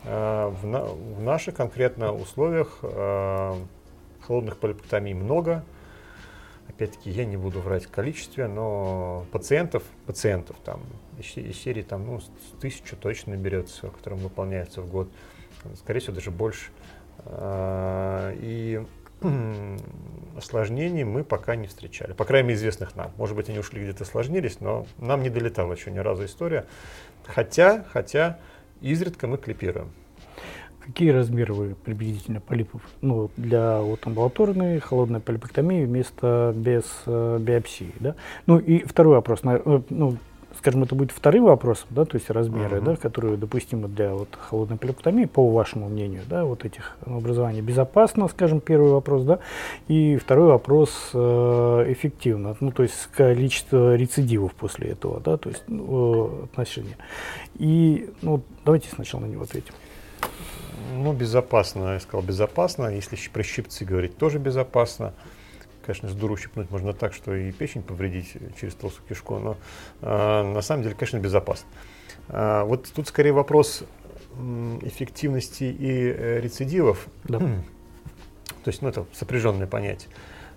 а, 0.03 0.49
в, 0.49 0.65
на, 0.65 0.85
в 0.85 1.21
наших 1.21 1.55
конкретно 1.55 2.13
условиях 2.13 2.79
а, 2.81 3.57
холодных 4.21 4.57
полипектомий 4.57 5.13
много. 5.13 5.63
Опять-таки, 6.67 7.09
я 7.09 7.25
не 7.25 7.37
буду 7.37 7.61
врать 7.61 7.85
в 7.85 7.91
количестве, 7.91 8.47
но 8.47 9.25
пациентов, 9.31 9.83
пациентов 10.05 10.57
там 10.65 10.81
из 11.17 11.55
серии 11.57 11.83
там, 11.83 12.05
ну, 12.05 12.19
тысячу 12.59 12.97
точно 12.97 13.35
берется, 13.35 13.87
которым 13.89 14.19
выполняется 14.19 14.81
в 14.81 14.89
год. 14.89 15.09
Скорее 15.75 15.99
всего, 15.99 16.15
даже 16.15 16.31
больше. 16.31 16.71
А, 17.25 18.33
и 18.35 18.81
осложнений 20.37 21.03
мы 21.03 21.23
пока 21.23 21.55
не 21.55 21.67
встречали. 21.67 22.13
По 22.13 22.25
крайней 22.25 22.49
мере, 22.49 22.59
известных 22.59 22.95
нам. 22.95 23.11
Может 23.17 23.35
быть, 23.35 23.49
они 23.49 23.59
ушли 23.59 23.81
где-то 23.81 24.03
осложнились, 24.03 24.59
но 24.59 24.85
нам 24.97 25.23
не 25.23 25.29
долетала 25.29 25.73
еще 25.73 25.91
ни 25.91 25.99
разу 25.99 26.25
история. 26.25 26.65
Хотя, 27.25 27.85
хотя 27.91 28.39
изредка 28.81 29.27
мы 29.27 29.37
клипируем. 29.37 29.91
Какие 30.79 31.09
размеры 31.09 31.53
вы 31.55 31.75
приблизительно 31.75 32.39
полипов? 32.39 32.81
Ну, 33.01 33.31
для 33.37 33.81
вот 33.81 34.05
амбулаторной 34.05 34.79
холодной 34.79 35.19
полипектомии 35.19 35.83
вместо 35.83 36.53
без 36.55 36.83
э, 37.07 37.39
биопсии, 37.39 37.91
да? 37.99 38.15
Ну 38.45 38.59
и 38.59 38.83
второй 38.83 39.15
вопрос. 39.15 39.39
Э, 39.45 39.81
ну, 39.89 40.17
скажем, 40.65 40.81
это 40.81 40.95
будет 40.95 41.11
вторым 41.11 41.43
вопросом, 41.43 41.85
да, 41.91 42.05
то 42.05 42.17
есть 42.17 42.31
размеры, 42.31 42.77
uh-huh. 42.77 42.83
да, 42.83 42.95
которые 42.95 43.37
допустимы 43.37 43.87
для 43.87 44.15
вот 44.15 44.29
холодной 44.49 44.77
полиптомии, 44.77 45.25
по 45.25 45.47
вашему 45.47 45.89
мнению, 45.89 46.23
да, 46.27 46.43
вот 46.43 46.65
этих 46.65 46.97
образований 47.05 47.61
безопасно, 47.61 48.27
скажем, 48.29 48.61
первый 48.61 48.89
вопрос, 48.89 49.25
да, 49.25 49.37
и 49.87 50.17
второй 50.17 50.47
вопрос 50.47 51.11
э, 51.13 51.85
эффективно, 51.89 52.57
ну, 52.59 52.71
то 52.71 52.81
есть 52.81 52.95
количество 53.15 53.95
рецидивов 53.95 54.55
после 54.55 54.89
этого, 54.89 55.19
да, 55.19 55.37
то 55.37 55.49
есть 55.49 55.63
э, 55.67 56.43
отношения. 56.45 56.97
И, 57.59 58.09
ну, 58.23 58.41
давайте 58.65 58.89
сначала 58.89 59.21
на 59.21 59.27
него 59.27 59.43
ответим. 59.43 59.75
Ну, 60.95 61.13
безопасно, 61.13 61.93
я 61.93 61.99
сказал, 61.99 62.23
безопасно. 62.23 62.87
Если 62.87 63.17
про 63.31 63.43
щипцы 63.43 63.85
говорить, 63.85 64.17
тоже 64.17 64.39
безопасно. 64.39 65.13
Конечно, 65.85 66.09
с 66.09 66.13
дуру 66.13 66.35
щипнуть 66.35 66.71
можно 66.71 66.93
так, 66.93 67.13
что 67.13 67.35
и 67.35 67.51
печень 67.51 67.83
повредить 67.83 68.33
через 68.59 68.73
толстую 68.73 69.07
кишку, 69.07 69.37
но 69.37 69.55
э, 70.01 70.43
на 70.43 70.61
самом 70.61 70.81
деле, 70.81 70.95
конечно, 70.95 71.19
безопасно. 71.19 71.67
А, 72.27 72.65
вот 72.65 72.89
тут 72.95 73.07
скорее 73.07 73.33
вопрос 73.33 73.83
эффективности 74.81 75.63
и 75.63 76.11
э, 76.11 76.39
рецидивов. 76.41 77.07
Да. 77.25 77.39
То 77.39 78.69
есть, 78.69 78.81
ну, 78.81 78.89
это 78.89 79.05
сопряженное 79.13 79.67
понятие. 79.67 80.09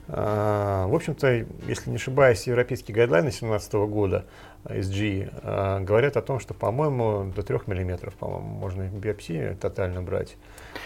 А, 0.09 0.87
в 0.87 0.95
общем-то, 0.95 1.45
если 1.67 1.91
не 1.91 1.97
ошибаюсь, 1.97 2.47
европейские 2.47 2.95
гайдлайны 2.95 3.27
2017 3.27 3.73
года 3.75 4.25
SG 4.65 5.85
говорят 5.85 6.17
о 6.17 6.23
том, 6.23 6.41
что, 6.41 6.55
по-моему, 6.55 7.31
до 7.37 7.43
3 7.43 7.59
мм, 7.67 8.13
по-моему, 8.19 8.49
можно 8.49 8.85
биопсии 8.85 9.57
тотально 9.61 10.03
брать. 10.03 10.37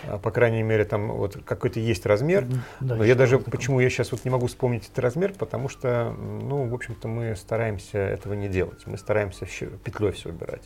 А, 0.06 0.18
по 0.18 0.30
крайней 0.30 0.62
мере, 0.62 0.84
там 0.84 1.12
вот 1.12 1.38
какой-то 1.44 1.80
есть 1.80 2.06
размер. 2.06 2.46
Да, 2.80 2.96
но 2.96 3.04
я 3.04 3.14
даже, 3.14 3.38
такое. 3.38 3.52
почему 3.52 3.80
я 3.80 3.90
сейчас 3.90 4.12
вот 4.12 4.24
не 4.24 4.30
могу 4.30 4.46
вспомнить 4.46 4.84
этот 4.84 4.98
размер, 4.98 5.32
потому 5.38 5.68
что, 5.68 6.12
ну, 6.12 6.68
в 6.68 6.74
общем-то, 6.74 7.08
мы 7.08 7.36
стараемся 7.36 7.98
этого 7.98 8.34
не 8.34 8.48
делать. 8.48 8.86
Мы 8.86 8.98
стараемся 8.98 9.46
петлей 9.84 10.12
все 10.12 10.30
убирать. 10.30 10.62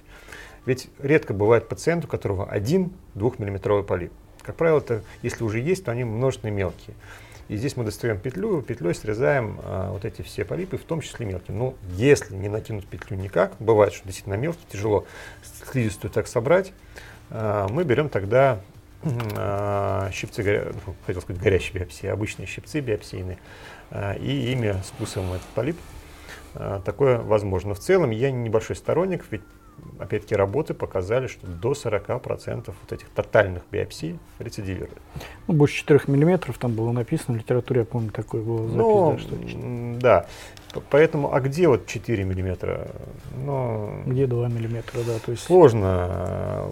Ведь 0.64 0.88
редко 0.98 1.32
бывает 1.32 1.68
пациент, 1.68 2.04
у 2.04 2.08
которого 2.08 2.46
один 2.50 2.92
двухмиллиметровый 3.14 3.84
полип 3.84 4.12
как 4.46 4.54
правило, 4.54 4.78
это, 4.78 5.02
если 5.22 5.42
уже 5.42 5.58
есть, 5.58 5.84
то 5.84 5.90
они 5.90 6.04
множественные 6.04 6.54
мелкие. 6.54 6.94
И 7.48 7.56
здесь 7.56 7.76
мы 7.76 7.84
достаем 7.84 8.18
петлю, 8.18 8.62
петлей 8.62 8.94
срезаем 8.94 9.60
а, 9.62 9.92
вот 9.92 10.04
эти 10.04 10.22
все 10.22 10.44
полипы, 10.44 10.78
в 10.78 10.84
том 10.84 11.00
числе 11.00 11.26
мелкие. 11.26 11.56
Но 11.56 11.74
если 11.92 12.34
не 12.34 12.48
накинуть 12.48 12.86
петлю 12.86 13.16
никак, 13.16 13.54
бывает, 13.58 13.92
что 13.92 14.04
действительно 14.04 14.34
мелкие, 14.34 14.64
тяжело 14.68 15.04
слизистую 15.70 16.10
так 16.10 16.28
собрать, 16.28 16.72
а, 17.30 17.68
мы 17.68 17.84
берем 17.84 18.08
тогда 18.08 18.60
щипцы, 20.12 20.42
горя... 20.42 20.72
Ну, 20.86 20.94
хотел 21.06 21.22
сказать 21.22 21.40
горящие 21.42 21.80
биопсии, 21.80 22.06
обычные 22.06 22.46
щипцы 22.46 22.80
биопсийные, 22.80 23.38
а, 23.90 24.14
и 24.14 24.52
ими 24.52 24.74
спусываем 24.84 25.32
этот 25.32 25.46
полип. 25.48 25.76
А, 26.54 26.80
такое 26.80 27.18
возможно. 27.18 27.74
В 27.74 27.78
целом 27.78 28.10
я 28.10 28.30
небольшой 28.30 28.76
сторонник, 28.76 29.24
ведь 29.30 29.42
опять-таки, 29.98 30.34
работы 30.34 30.74
показали, 30.74 31.26
что 31.26 31.46
до 31.46 31.72
40% 31.72 32.66
вот 32.66 32.92
этих 32.92 33.08
тотальных 33.10 33.62
биопсий 33.70 34.18
рецидивируют. 34.38 34.98
Ну, 35.46 35.54
больше 35.54 35.76
4 35.76 36.00
миллиметров 36.08 36.58
там 36.58 36.74
было 36.74 36.92
написано, 36.92 37.38
в 37.38 37.40
литературе, 37.40 37.80
я 37.80 37.86
помню, 37.86 38.10
такое 38.10 38.42
было 38.42 38.68
запись, 38.68 38.76
ну, 38.76 39.98
да, 39.98 40.26
что 40.72 40.80
Да, 40.80 40.80
поэтому, 40.90 41.32
а 41.32 41.40
где 41.40 41.68
вот 41.68 41.86
4 41.86 42.24
миллиметра? 42.24 42.88
Ну, 43.36 44.02
где 44.06 44.26
2 44.26 44.48
миллиметра, 44.48 45.00
да, 45.06 45.18
то 45.24 45.32
есть... 45.32 45.44
Сложно. 45.44 46.66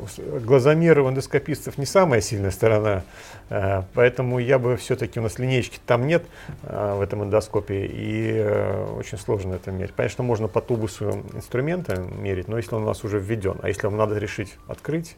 Глазомер 0.45 1.01
у 1.01 1.09
эндоскопистов 1.09 1.79
не 1.79 1.87
самая 1.87 2.21
сильная 2.21 2.51
сторона, 2.51 3.05
э, 3.49 3.83
поэтому 3.95 4.39
я 4.39 4.59
бы 4.59 4.77
все-таки, 4.77 5.21
у 5.21 5.23
нас 5.23 5.39
линейки 5.39 5.79
там 5.87 6.07
нет 6.07 6.25
э, 6.63 6.95
в 6.97 7.01
этом 7.01 7.25
эндоскопе, 7.25 7.87
и 7.87 8.33
э, 8.37 8.87
очень 8.99 9.19
сложно 9.19 9.55
это 9.55 9.71
мерить. 9.71 9.95
Конечно, 9.97 10.25
можно 10.25 10.49
по 10.49 10.61
тубусу 10.61 11.23
инструмента 11.33 11.97
мерить, 11.97 12.49
но 12.49 12.57
если 12.57 12.75
он 12.75 12.85
нас 12.95 13.05
уже 13.05 13.19
введен, 13.19 13.59
а 13.63 13.69
если 13.69 13.87
вам 13.89 13.97
надо 13.97 14.19
решить 14.19 14.55
открыть, 14.69 15.17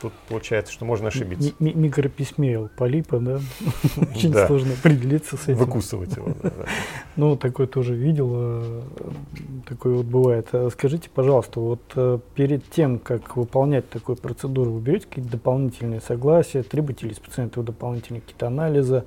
тут 0.00 0.12
получается, 0.28 0.72
что 0.72 0.84
можно 0.84 1.08
ошибиться. 1.08 1.50
М- 1.60 1.80
микрописьмел 1.80 2.70
полипа, 2.76 3.18
да? 3.18 3.40
Очень 4.14 4.32
да. 4.32 4.46
сложно 4.46 4.72
определиться 4.72 5.36
с 5.36 5.44
этим. 5.44 5.56
Выкусывать 5.56 6.16
его. 6.16 6.34
Да, 6.42 6.50
да. 6.50 6.64
Ну, 7.16 7.36
такое 7.36 7.66
тоже 7.66 7.94
видел, 7.94 8.30
э, 8.32 8.82
такое 9.68 9.96
вот 9.96 10.06
бывает. 10.06 10.48
А 10.52 10.70
скажите, 10.70 11.10
пожалуйста, 11.12 11.60
вот 11.60 11.82
э, 11.94 12.18
перед 12.34 12.68
тем, 12.70 12.98
как 12.98 13.36
выполнять 13.36 13.90
такую 13.90 14.16
процедуру, 14.16 14.70
вы 14.70 14.80
берете 14.80 15.06
какие-то 15.06 15.32
дополнительные 15.32 16.00
согласия, 16.00 16.62
требуете 16.62 17.08
ли 17.08 17.14
с 17.14 17.18
пациента 17.18 17.62
дополнительные 17.62 18.22
какие-то 18.22 18.46
анализы, 18.46 19.04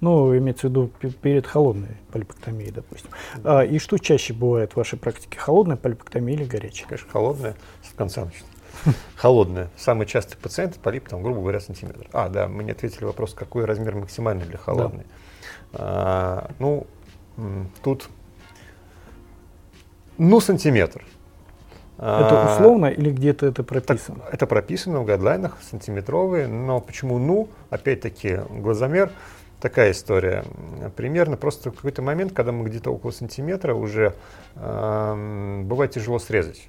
ну, 0.00 0.36
имеется 0.36 0.68
в 0.68 0.70
виду 0.70 0.90
перед 1.22 1.46
холодной 1.46 1.96
полипоктомией, 2.12 2.70
допустим. 2.70 3.10
А, 3.42 3.64
и 3.64 3.78
что 3.78 3.98
чаще 3.98 4.32
бывает 4.32 4.72
в 4.72 4.76
вашей 4.76 4.98
практике, 4.98 5.38
холодная 5.38 5.76
полипоктомия 5.76 6.36
или 6.36 6.44
горячая? 6.44 6.86
Конечно, 6.86 7.10
холодная, 7.10 7.56
в 7.82 7.94
конце 7.96 8.24
начнется 8.24 8.55
холодная. 9.16 9.68
Самый 9.76 10.06
частый 10.06 10.38
пациент 10.38 10.76
полип, 10.76 11.08
там, 11.08 11.22
грубо 11.22 11.40
говоря, 11.40 11.60
сантиметр. 11.60 12.08
А, 12.12 12.28
да, 12.28 12.48
мы 12.48 12.64
не 12.64 12.72
ответили 12.72 13.04
вопрос, 13.04 13.34
какой 13.34 13.64
размер 13.64 13.96
максимальный 13.96 14.44
для 14.44 14.58
холодной. 14.58 15.04
Да. 15.72 15.78
А, 15.78 16.50
ну, 16.58 16.86
тут, 17.82 18.08
ну, 20.18 20.40
сантиметр. 20.40 21.04
Это 21.98 22.42
а, 22.42 22.54
условно 22.54 22.86
или 22.86 23.10
где-то 23.10 23.46
это 23.46 23.62
прописано? 23.62 24.18
Так, 24.18 24.34
это 24.34 24.46
прописано 24.46 25.00
в 25.00 25.06
гайдлайнах, 25.06 25.56
сантиметровые, 25.62 26.46
но 26.46 26.78
почему 26.80 27.18
ну? 27.18 27.48
Опять-таки, 27.70 28.40
глазомер, 28.50 29.10
такая 29.60 29.92
история. 29.92 30.44
Примерно 30.94 31.38
просто 31.38 31.70
в 31.70 31.76
какой-то 31.76 32.02
момент, 32.02 32.34
когда 32.34 32.52
мы 32.52 32.68
где-то 32.68 32.90
около 32.90 33.12
сантиметра, 33.12 33.72
уже 33.72 34.14
э, 34.56 35.62
бывает 35.64 35.92
тяжело 35.92 36.18
срезать. 36.18 36.68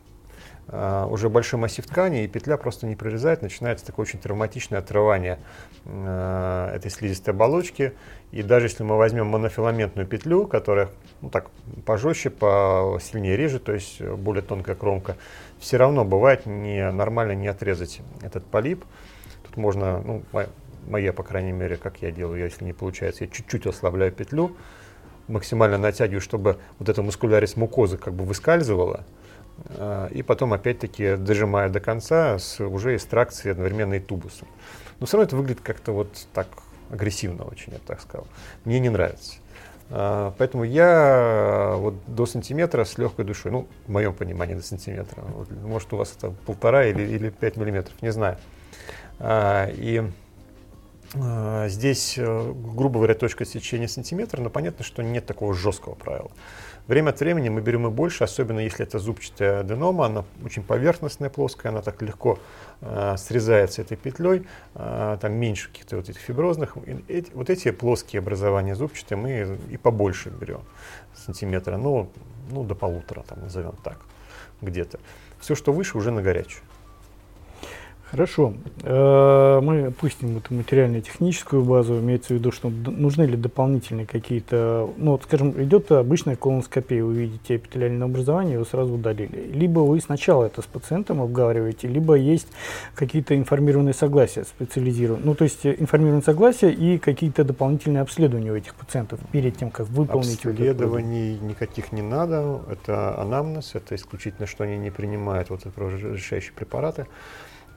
Uh, 0.68 1.10
уже 1.10 1.30
большой 1.30 1.62
массив 1.62 1.86
ткани, 1.86 2.26
и 2.26 2.28
петля 2.28 2.58
просто 2.58 2.88
не 2.88 2.98
прорезает, 2.98 3.42
начинается 3.42 3.86
такое 3.86 4.06
очень 4.06 4.20
травматичное 4.20 4.80
отрывание 4.80 5.40
uh, 5.86 6.70
этой 6.72 6.92
слизистой 6.92 7.34
оболочки. 7.34 7.94
И 8.34 8.44
даже 8.44 8.66
если 8.66 8.84
мы 8.84 8.98
возьмем 8.98 9.28
монофиламентную 9.28 10.06
петлю, 10.06 10.46
которая 10.46 10.90
ну, 11.22 11.30
так 11.30 11.52
пожестче, 11.86 12.32
посильнее 12.32 13.38
режет, 13.38 13.64
то 13.64 13.72
есть 13.72 14.02
более 14.02 14.42
тонкая 14.42 14.76
кромка, 14.76 15.16
все 15.58 15.78
равно 15.78 16.04
бывает 16.04 16.46
не, 16.46 16.92
нормально 16.92 17.32
не 17.32 17.48
отрезать 17.48 18.02
этот 18.22 18.46
полип. 18.46 18.84
Тут 19.46 19.56
можно, 19.56 20.02
ну, 20.02 20.24
моя, 20.86 21.14
по 21.14 21.24
крайней 21.24 21.54
мере, 21.54 21.78
как 21.78 22.02
я 22.02 22.12
делаю, 22.12 22.44
если 22.44 22.66
не 22.66 22.74
получается, 22.74 23.24
я 23.24 23.30
чуть-чуть 23.30 23.66
ослабляю 23.68 24.12
петлю, 24.12 24.58
максимально 25.30 25.78
натягиваю, 25.78 26.20
чтобы 26.20 26.58
вот 26.78 26.90
эта 26.90 27.02
мускулярис 27.02 27.56
мукозы 27.56 27.98
как 27.98 28.14
бы 28.14 28.26
выскальзывала, 28.26 29.06
а, 29.06 29.27
и 30.12 30.24
потом 30.24 30.54
опять-таки 30.54 31.16
дожимая 31.16 31.70
до 31.70 31.80
конца 31.80 32.40
с 32.40 32.60
уже 32.60 32.96
экстракцией 32.96 33.52
одновременно 33.52 33.96
и 33.96 34.00
тубусом. 34.00 34.48
Но 35.00 35.06
все 35.06 35.18
равно 35.18 35.28
это 35.28 35.36
выглядит 35.36 35.62
как-то 35.62 35.92
вот 35.92 36.28
так 36.34 36.48
агрессивно 36.92 37.44
очень, 37.44 37.74
я 37.74 37.80
бы 37.80 37.84
так 37.86 38.02
сказал. 38.02 38.28
Мне 38.66 38.80
не 38.80 38.90
нравится. 38.90 39.36
А, 39.90 40.34
поэтому 40.38 40.64
я 40.64 41.76
вот 41.78 41.96
до 42.08 42.26
сантиметра 42.26 42.84
с 42.84 42.98
легкой 42.98 43.26
душой, 43.26 43.52
ну, 43.52 43.68
в 43.86 43.92
моем 43.92 44.14
понимании 44.14 44.56
до 44.56 44.64
сантиметра, 44.64 45.22
вот, 45.22 45.50
может 45.52 45.92
у 45.94 45.98
вас 45.98 46.14
это 46.18 46.32
полтора 46.46 46.86
или, 46.86 47.04
или 47.04 47.30
пять 47.30 47.58
миллиметров, 47.58 47.94
не 48.02 48.12
знаю. 48.12 48.38
А, 49.20 49.70
и 49.70 50.04
здесь, 51.14 52.16
э, 52.18 52.54
грубо 52.54 52.96
говоря, 53.00 53.14
точка 53.14 53.46
сечения 53.46 53.88
сантиметра, 53.88 54.42
но 54.42 54.50
понятно, 54.50 54.84
что 54.84 55.02
нет 55.04 55.26
такого 55.26 55.54
жесткого 55.54 55.96
правила. 55.96 56.32
Время 56.88 57.10
от 57.10 57.20
времени 57.20 57.50
мы 57.50 57.62
берем 57.62 57.88
и 57.88 57.90
больше, 57.90 58.24
особенно 58.24 58.60
если 58.60 58.86
это 58.86 59.00
зубчатая 59.00 59.60
аденома, 59.60 60.06
она 60.06 60.26
очень 60.44 60.64
поверхностная, 60.64 61.30
плоская, 61.30 61.72
она 61.72 61.82
так 61.82 62.02
легко 62.02 62.40
э, 62.82 63.16
срезается 63.18 63.82
этой 63.82 63.98
петлей, 63.98 64.48
э, 64.76 65.18
там 65.20 65.34
меньше 65.34 65.70
каких-то 65.70 65.98
вот 65.98 66.10
этих 66.10 66.22
фиброзных. 66.22 66.78
И 66.86 67.04
эти, 67.08 67.32
вот 67.34 67.50
эти 67.50 67.72
плоские 67.72 68.20
образования 68.20 68.76
зубчатые 68.76 69.18
мы 69.18 69.58
и 69.70 69.78
побольше 69.78 70.30
берем, 70.30 70.62
сантиметра, 71.14 71.78
ну, 71.78 72.10
ну 72.52 72.64
до 72.64 72.76
полутора, 72.76 73.24
там, 73.28 73.42
назовем 73.42 73.76
так, 73.84 74.00
где-то. 74.62 75.00
Все, 75.40 75.56
что 75.56 75.72
выше, 75.72 75.98
уже 75.98 76.12
на 76.12 76.22
горячую. 76.22 76.64
Хорошо. 78.12 78.54
Э, 78.84 79.60
мы 79.62 79.88
опустим 79.88 80.38
эту 80.38 80.54
материально-техническую 80.54 81.64
базу, 81.64 82.00
имеется 82.00 82.34
в 82.34 82.38
виду, 82.38 82.52
что 82.52 82.70
нужны 82.70 83.24
ли 83.24 83.36
дополнительные 83.36 84.06
какие-то, 84.06 84.90
ну, 84.96 85.12
вот, 85.12 85.24
скажем, 85.24 85.62
идет 85.62 85.92
обычная 85.92 86.38
колоноскопия, 86.38 87.04
вы 87.04 87.14
видите 87.14 87.58
эпителиальное 87.58 88.08
образование, 88.08 88.54
его 88.54 88.66
сразу 88.66 88.94
удалили. 88.94 89.52
Либо 89.54 89.82
вы 89.82 90.00
сначала 90.00 90.46
это 90.46 90.62
с 90.62 90.66
пациентом 90.66 91.22
обговариваете, 91.22 91.90
либо 91.90 92.14
есть 92.14 92.48
какие-то 92.96 93.36
информированные 93.36 93.94
согласия 93.94 94.46
специализированные. 94.46 95.26
Ну, 95.26 95.36
то 95.36 95.44
есть 95.44 95.66
информированные 95.66 96.24
согласия 96.24 96.72
и 96.72 96.98
какие-то 97.00 97.44
дополнительные 97.44 98.02
обследования 98.02 98.54
у 98.54 98.56
этих 98.56 98.74
пациентов 98.76 99.20
перед 99.32 99.58
тем, 99.58 99.70
как 99.70 99.90
выполнить 99.90 100.46
Обследований 100.46 101.38
никаких 101.40 101.92
не 101.92 102.02
надо, 102.02 102.62
это 102.72 103.20
анамнез, 103.20 103.72
это 103.76 103.96
исключительно, 103.96 104.48
что 104.48 104.64
они 104.64 104.78
не 104.78 104.92
принимают 104.92 105.50
вот 105.50 105.64
разрешающие 105.76 106.54
препараты. 106.54 107.06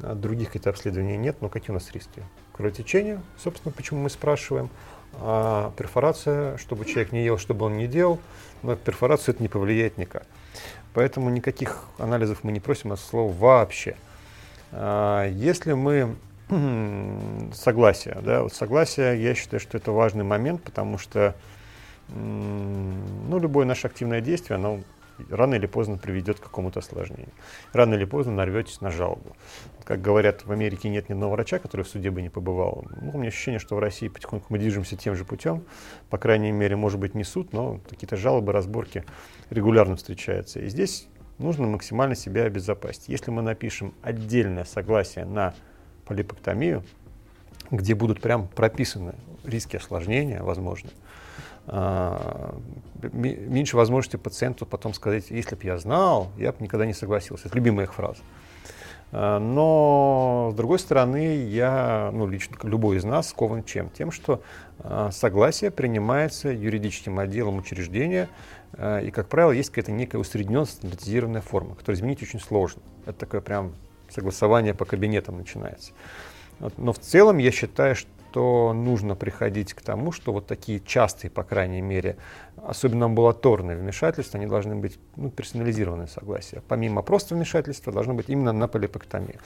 А 0.03 0.15
других 0.15 0.49
каких-то 0.49 0.71
обследований 0.71 1.17
нет, 1.17 1.37
но 1.41 1.49
какие 1.49 1.71
у 1.71 1.75
нас 1.75 1.91
риски? 1.93 2.23
Кровотечение, 2.53 3.21
собственно, 3.39 3.73
почему 3.73 4.01
мы 4.01 4.11
спрашиваем. 4.11 4.71
А 5.15 5.73
перфорация, 5.77 6.57
чтобы 6.57 6.85
человек 6.85 7.13
не 7.13 7.25
ел, 7.25 7.37
чтобы 7.39 7.67
он 7.67 7.77
не 7.77 7.87
делал, 7.87 8.21
но 8.63 8.77
перфорацию 8.77 9.35
это 9.35 9.43
не 9.43 9.49
повлияет 9.49 9.99
никак. 9.99 10.25
Поэтому 10.95 11.31
никаких 11.31 11.85
анализов 11.99 12.45
мы 12.45 12.53
не 12.53 12.61
просим 12.61 12.93
от 12.93 13.01
слова 13.01 13.33
вообще. 13.33 13.97
А 14.73 15.29
если 15.29 15.73
мы 15.73 16.17
согласие, 17.55 18.19
да, 18.23 18.43
вот 18.43 18.55
согласие, 18.55 19.23
я 19.23 19.35
считаю, 19.35 19.61
что 19.61 19.77
это 19.77 19.93
важный 19.93 20.25
момент, 20.25 20.63
потому 20.63 20.99
что 20.99 21.35
ну, 22.09 23.39
любое 23.39 23.67
наше 23.67 23.87
активное 23.87 24.21
действие, 24.21 24.57
оно 24.57 24.81
рано 25.29 25.55
или 25.55 25.67
поздно 25.67 25.99
приведет 25.99 26.41
к 26.41 26.45
какому-то 26.45 26.81
осложнению. 26.81 27.29
Рано 27.73 27.95
или 27.95 28.05
поздно 28.05 28.33
нарветесь 28.33 28.81
на 28.81 28.91
жалобу. 28.91 29.37
Как 29.85 30.01
говорят, 30.01 30.47
в 30.47 30.53
Америке 30.53 30.89
нет 30.89 31.09
ни 31.09 31.15
одного 31.15 31.33
врача, 31.33 31.59
который 31.59 31.83
в 31.83 31.89
суде 31.89 32.11
бы 32.11 32.23
не 32.23 32.29
побывал. 32.29 32.85
Ну, 33.01 33.13
у 33.15 33.19
меня 33.19 33.29
ощущение, 33.29 33.59
что 33.59 33.77
в 33.77 33.79
России 33.79 34.09
потихоньку 34.09 34.47
мы 34.49 34.59
движемся 34.59 34.97
тем 34.97 35.17
же 35.17 35.25
путем. 35.25 35.65
По 36.09 36.19
крайней 36.19 36.53
мере, 36.53 36.77
может 36.77 37.01
быть, 37.01 37.15
не 37.15 37.25
суд, 37.25 37.53
но 37.53 37.81
какие-то 37.89 38.17
жалобы, 38.17 38.53
разборки 38.53 39.05
регулярно 39.51 39.97
встречаются. 39.97 40.61
И 40.61 40.69
здесь 40.69 41.09
нужно 41.39 41.67
максимально 41.67 42.15
себя 42.15 42.45
обезопасить. 42.45 43.09
Если 43.09 43.31
мы 43.31 43.43
напишем 43.43 43.95
отдельное 44.03 44.65
согласие 44.65 45.25
на 45.25 45.55
полипоктомию, 46.05 46.85
где 47.71 47.95
будут 47.95 48.21
прям 48.21 48.49
прописаны 48.49 49.15
риски 49.45 49.77
осложнения 49.77 50.43
возможные, 50.43 50.93
а, 50.93 51.10
меньше 53.03 53.77
возможности 53.77 54.17
пациенту 54.17 54.67
потом 54.67 54.95
сказать, 54.95 55.31
если 55.31 55.55
бы 55.55 55.65
я 55.65 55.79
знал, 55.79 56.31
я 56.37 56.53
бы 56.53 56.59
никогда 56.61 56.87
не 56.87 56.95
согласился. 56.95 57.49
Это 57.49 57.57
любимая 57.57 57.87
их 57.87 57.95
фраза. 57.95 58.21
А, 59.13 59.39
но, 59.39 60.51
с 60.53 60.55
другой 60.57 60.79
стороны, 60.79 61.45
я, 61.47 62.11
ну, 62.13 62.27
лично 62.27 62.57
любой 62.63 62.97
из 62.97 63.05
нас 63.05 63.29
скован 63.31 63.65
чем? 63.65 63.91
Тем, 63.91 64.11
что 64.11 64.43
а, 64.79 65.11
согласие 65.11 65.71
принимается 65.71 66.49
юридическим 66.49 67.19
отделом 67.19 67.59
учреждения, 67.59 68.29
и, 69.03 69.11
как 69.11 69.29
правило, 69.29 69.51
есть 69.51 69.71
какая-то 69.71 69.91
некая 69.91 70.19
усредненная 70.19 70.65
стандартизированная 70.65 71.41
форма, 71.41 71.75
которую 71.75 71.97
изменить 71.97 72.23
очень 72.23 72.39
сложно. 72.39 72.81
Это 73.05 73.19
такое 73.19 73.41
прям 73.41 73.73
согласование 74.09 74.75
по 74.75 74.85
кабинетам 74.85 75.39
начинается. 75.39 75.91
Но 76.77 76.93
в 76.93 76.99
целом 77.01 77.39
я 77.39 77.51
считаю, 77.51 77.97
что 77.97 78.09
нужно 78.37 79.15
приходить 79.15 79.75
к 79.75 79.81
тому, 79.81 80.13
что 80.13 80.33
вот 80.33 80.47
такие 80.47 80.81
частые, 80.81 81.31
по 81.31 81.43
крайней 81.43 81.81
мере, 81.81 82.17
особенно 82.57 83.07
амбулаторные 83.07 83.77
вмешательства, 83.77 84.39
они 84.39 84.47
должны 84.47 84.77
быть 84.77 84.99
ну, 85.17 85.31
персонализированные 85.31 86.09
согласия. 86.09 86.63
Помимо 86.69 87.03
просто 87.03 87.35
вмешательства, 87.35 87.93
должно 87.93 88.15
быть 88.15 88.29
именно 88.29 88.53
на 88.53 88.69
полипектомию. 88.69 89.39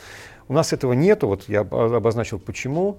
У 0.49 0.53
нас 0.53 0.73
этого 0.73 0.93
нету, 0.93 1.29
вот 1.29 1.49
я 1.49 1.61
обозначил 1.61 2.39
почему, 2.39 2.99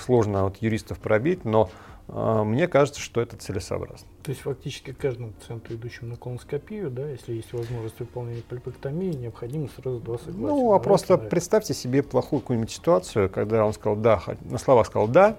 сложно 0.00 0.44
вот 0.44 0.56
юристов 0.58 0.98
пробить, 0.98 1.44
но 1.44 1.70
э, 2.08 2.42
мне 2.44 2.68
кажется, 2.68 3.00
что 3.00 3.20
это 3.20 3.36
целесообразно. 3.36 4.06
То 4.22 4.30
есть 4.30 4.42
фактически 4.42 4.92
каждому 4.92 5.32
пациенту, 5.32 5.74
идущему 5.74 6.10
на 6.10 6.16
колоноскопию, 6.16 6.90
да, 6.90 7.08
если 7.08 7.32
есть 7.34 7.52
возможность 7.52 7.98
выполнения 7.98 8.42
полипектомии, 8.42 9.12
необходимо 9.12 9.68
сразу 9.68 10.00
два 10.00 10.18
согласия. 10.18 10.38
Ну, 10.38 10.72
а 10.74 10.78
просто 10.78 11.08
человека. 11.08 11.30
представьте 11.30 11.74
себе 11.74 12.02
плохую 12.02 12.40
какую-нибудь 12.40 12.70
ситуацию, 12.70 13.30
когда 13.30 13.64
он 13.64 13.72
сказал 13.72 13.96
«да», 13.96 14.22
на 14.42 14.58
слова 14.58 14.84
сказал 14.84 15.08
«да», 15.08 15.36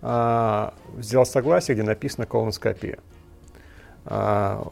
а, 0.00 0.74
взял 0.94 1.26
согласие, 1.26 1.74
где 1.74 1.82
написано 1.82 2.26
колоноскопия. 2.26 2.98
А, 4.04 4.70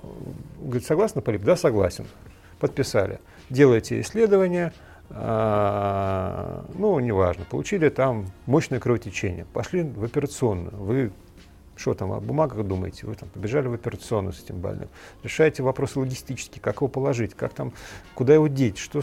говорит, 0.61 0.87
согласен 0.87 1.21
полип? 1.21 1.42
Да, 1.42 1.56
согласен. 1.56 2.06
Подписали. 2.61 3.21
Делаете 3.50 4.00
исследование, 4.00 4.73
ну, 5.11 6.99
неважно, 7.01 7.45
получили 7.49 7.89
там 7.89 8.27
мощное 8.47 8.81
кровотечение, 8.81 9.47
пошли 9.53 9.83
в 9.83 10.05
операционную, 10.05 10.77
вы 10.77 11.13
что 11.77 11.93
там, 11.95 12.13
о 12.13 12.21
бумагах 12.21 12.67
думаете? 12.67 13.07
Вы 13.07 13.15
там 13.17 13.29
побежали 13.29 13.69
в 13.69 13.75
операционную 13.75 14.33
с 14.33 14.43
этим 14.43 14.57
больным. 14.57 14.89
Решаете 15.23 15.63
вопросы 15.63 16.01
логистические, 16.01 16.61
как 16.63 16.77
его 16.77 16.89
положить, 16.89 17.35
как 17.35 17.53
там, 17.53 17.73
куда 18.15 18.33
его 18.33 18.49
деть, 18.49 18.79
что 18.79 19.03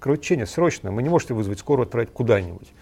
кровотечение 0.00 0.46
срочно. 0.46 0.90
Мы 0.90 1.04
не 1.04 1.08
можете 1.08 1.34
вызвать 1.34 1.60
скорую, 1.60 1.84
отправить 1.84 2.10
куда-нибудь. 2.10 2.72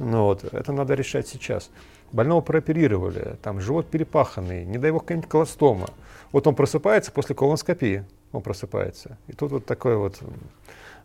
Ну, 0.00 0.24
вот, 0.24 0.42
это 0.42 0.72
надо 0.72 0.94
решать 0.94 1.28
сейчас. 1.28 1.70
Больного 2.10 2.40
прооперировали, 2.40 3.36
там 3.42 3.60
живот 3.60 3.88
перепаханный, 3.88 4.64
не 4.64 4.78
дай 4.78 4.90
бог 4.90 5.02
какая-нибудь 5.02 5.30
колостома. 5.30 5.88
Вот 6.32 6.46
он 6.46 6.54
просыпается 6.54 7.12
после 7.12 7.34
колоноскопии, 7.34 8.04
он 8.32 8.42
просыпается. 8.42 9.16
И 9.28 9.32
тут 9.32 9.52
вот 9.52 9.64
такое 9.64 9.96
вот, 9.96 10.18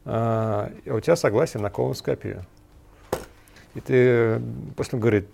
а, 0.05 0.71
у 0.85 0.99
тебя 0.99 1.15
согласие 1.15 1.61
на 1.61 1.69
колоноскопию. 1.69 2.43
И 3.75 3.81
ты 3.81 4.41
после 4.75 4.97
говорит, 4.99 5.29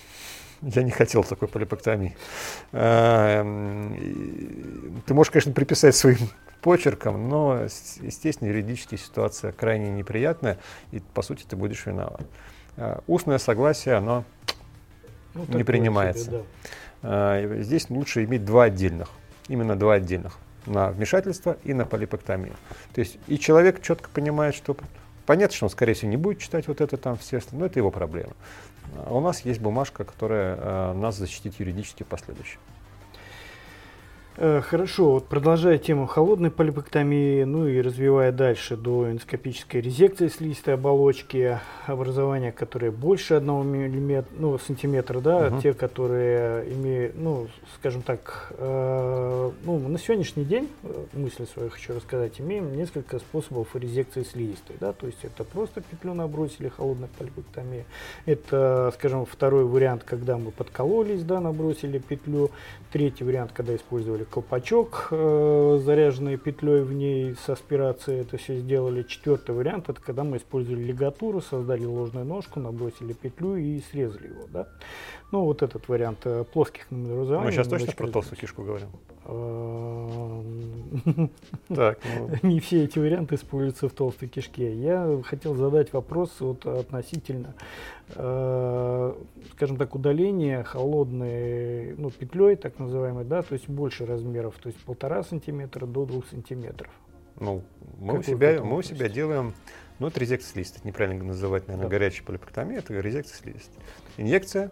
я 0.62 0.82
не 0.82 0.90
хотел 0.90 1.24
такой 1.24 1.48
полипектомии. 1.48 2.16
А, 2.72 3.42
ты 5.06 5.14
можешь, 5.14 5.30
конечно, 5.30 5.52
приписать 5.52 5.94
своим 5.94 6.18
почерком, 6.62 7.28
но, 7.28 7.62
естественно, 8.00 8.48
юридически 8.48 8.96
ситуация 8.96 9.52
крайне 9.52 9.90
неприятная, 9.90 10.58
и, 10.90 11.00
по 11.14 11.22
сути, 11.22 11.44
ты 11.48 11.56
будешь 11.56 11.86
виноват. 11.86 12.26
А, 12.76 13.02
устное 13.06 13.38
согласие, 13.38 13.94
оно 13.94 14.24
ну, 15.34 15.46
не 15.48 15.64
принимается. 15.64 16.24
Себе, 16.24 16.38
да. 16.38 16.44
А, 17.02 17.62
здесь 17.62 17.88
лучше 17.90 18.24
иметь 18.24 18.44
два 18.44 18.64
отдельных, 18.64 19.10
именно 19.48 19.76
два 19.76 19.94
отдельных, 19.94 20.38
на 20.66 20.90
вмешательство 20.90 21.56
и 21.64 21.74
на 21.74 21.84
полипектомию. 21.84 22.54
То 22.94 23.00
есть 23.00 23.18
и 23.26 23.38
человек 23.38 23.82
четко 23.82 24.08
понимает, 24.10 24.54
что 24.54 24.76
понятно, 25.24 25.56
что 25.56 25.66
он, 25.66 25.70
скорее 25.70 25.94
всего, 25.94 26.10
не 26.10 26.16
будет 26.16 26.38
читать 26.38 26.68
вот 26.68 26.80
это 26.80 26.96
там 26.96 27.16
все, 27.16 27.40
но 27.52 27.66
это 27.66 27.78
его 27.78 27.90
проблема. 27.90 28.32
А 28.96 29.14
у 29.14 29.20
нас 29.20 29.44
есть 29.44 29.60
бумажка, 29.60 30.04
которая 30.04 30.56
э, 30.56 30.92
нас 30.94 31.16
защитит 31.16 31.58
юридически 31.58 32.02
в 32.02 32.06
последующем. 32.06 32.60
Э, 34.38 34.60
хорошо, 34.60 35.12
вот 35.12 35.28
продолжая 35.28 35.78
тему 35.78 36.06
холодной 36.06 36.50
полипектомии, 36.50 37.44
ну 37.44 37.66
и 37.66 37.80
развивая 37.80 38.32
дальше 38.32 38.76
до 38.76 39.10
эндоскопической 39.10 39.80
резекции 39.80 40.28
слизистой 40.28 40.74
оболочки, 40.74 41.58
образования, 41.86 42.52
которые 42.52 42.90
больше 42.90 43.34
1 43.34 43.48
мм, 43.48 44.26
ну, 44.32 44.58
сантиметра, 44.58 45.20
да, 45.20 45.46
угу. 45.46 45.62
те, 45.62 45.72
которые 45.72 46.70
имеют, 46.70 47.14
ну, 47.16 47.48
скажем 47.76 48.02
так, 48.02 48.52
э, 48.58 49.50
ну, 49.64 49.78
на 49.88 49.98
сегодняшний 49.98 50.44
день, 50.44 50.68
э, 50.82 51.04
мысли 51.14 51.46
свою 51.46 51.70
хочу 51.70 51.94
рассказать, 51.94 52.38
имеем 52.38 52.76
несколько 52.76 53.18
способов 53.18 53.74
резекции 53.74 54.22
слизистой, 54.22 54.76
да, 54.78 54.92
то 54.92 55.06
есть 55.06 55.24
это 55.24 55.44
просто 55.44 55.80
петлю 55.80 56.12
набросили, 56.12 56.68
холодная 56.68 57.08
полипектомия, 57.16 57.86
это, 58.26 58.92
скажем, 58.98 59.24
второй 59.24 59.64
вариант, 59.64 60.04
когда 60.04 60.36
мы 60.36 60.50
подкололись, 60.50 61.22
да, 61.22 61.40
набросили 61.40 61.98
петлю, 61.98 62.50
третий 62.92 63.24
вариант, 63.24 63.52
когда 63.54 63.74
использовали 63.74 64.25
колпачок, 64.30 65.08
э, 65.10 65.80
заряженный 65.84 66.36
петлей 66.36 66.82
в 66.82 66.92
ней 66.92 67.34
с 67.34 67.48
аспирацией, 67.48 68.20
это 68.20 68.36
все 68.36 68.58
сделали. 68.58 69.02
Четвертый 69.02 69.54
вариант, 69.54 69.88
это 69.88 70.00
когда 70.00 70.24
мы 70.24 70.36
использовали 70.36 70.82
лигатуру, 70.82 71.40
создали 71.40 71.84
ложную 71.84 72.26
ножку, 72.26 72.60
набросили 72.60 73.12
петлю 73.12 73.56
и 73.56 73.80
срезали 73.90 74.28
его. 74.28 74.44
Да? 74.52 74.68
Ну, 75.32 75.44
вот 75.44 75.62
этот 75.62 75.88
вариант 75.88 76.20
э, 76.24 76.44
плоских 76.44 76.90
номеризований. 76.90 77.46
Мы 77.46 77.52
сейчас 77.52 77.68
точно 77.68 77.92
про 77.92 78.08
толстую 78.08 78.38
кишку 78.38 78.62
говорим? 78.62 78.88
Эм, 79.28 80.76
так, 81.68 81.98
ну. 82.16 82.48
Не 82.48 82.60
все 82.60 82.84
эти 82.84 82.98
варианты 82.98 83.34
используются 83.34 83.88
в 83.88 83.92
толстой 83.92 84.28
кишке. 84.28 84.74
Я 84.74 85.20
хотел 85.24 85.54
задать 85.54 85.92
вопрос 85.92 86.36
вот 86.40 86.64
относительно, 86.66 87.54
э, 88.14 89.14
скажем 89.52 89.76
так, 89.76 89.94
удаления 89.94 90.62
холодной 90.62 91.94
ну, 91.96 92.10
петлей, 92.10 92.56
так 92.56 92.78
называемой, 92.78 93.24
да, 93.24 93.42
то 93.42 93.54
есть 93.54 93.68
больше 93.68 94.06
размеров, 94.06 94.54
то 94.62 94.68
есть 94.68 94.78
полтора 94.84 95.24
сантиметра 95.24 95.86
до 95.86 96.04
двух 96.04 96.26
сантиметров. 96.28 96.90
Ну, 97.40 97.62
мы 97.98 98.18
у 98.18 98.22
себя, 98.22 98.62
мы 98.62 98.78
у 98.78 98.82
себя 98.82 99.08
делаем, 99.08 99.54
ну, 99.98 100.06
это 100.06 100.20
резекция 100.20 100.52
слизистой, 100.52 100.82
неправильно 100.84 101.24
называть, 101.24 101.66
наверное, 101.66 101.90
да. 101.90 101.90
горячая 101.90 102.24
полипектомия, 102.24 102.78
это 102.78 102.94
резекция 102.94 103.36
слизистой. 103.36 103.82
Инъекция 104.16 104.70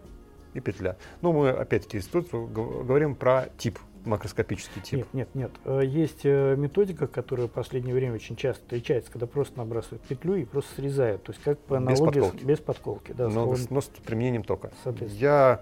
и 0.53 0.61
петля. 0.61 0.95
Ну, 1.21 1.33
мы 1.33 1.49
опять-таки 1.49 1.99
тут 1.99 2.31
говорим 2.31 3.15
про 3.15 3.49
тип 3.57 3.77
макроскопический 4.05 4.81
тип? 4.81 4.99
Нет, 5.13 5.13
нет, 5.13 5.29
нет. 5.35 5.51
Э, 5.65 5.81
есть 5.83 6.21
э, 6.23 6.55
методика, 6.55 7.07
которая 7.07 7.47
в 7.47 7.51
последнее 7.51 7.93
время 7.93 8.15
очень 8.15 8.35
часто 8.35 8.61
встречается, 8.61 9.11
когда 9.11 9.27
просто 9.27 9.57
набрасывают 9.57 10.01
петлю 10.03 10.35
и 10.35 10.45
просто 10.45 10.75
срезают. 10.75 11.23
То 11.23 11.31
есть 11.31 11.43
как 11.43 11.59
по 11.59 11.77
аналогии 11.77 12.19
без 12.19 12.21
подколки. 12.21 12.43
Без 12.43 12.59
подколки 12.59 13.11
да, 13.11 13.29
но, 13.29 13.55
с, 13.55 13.69
но 13.69 13.81
с 13.81 13.85
применением 14.05 14.43
тока. 14.43 14.71
Я... 14.99 15.61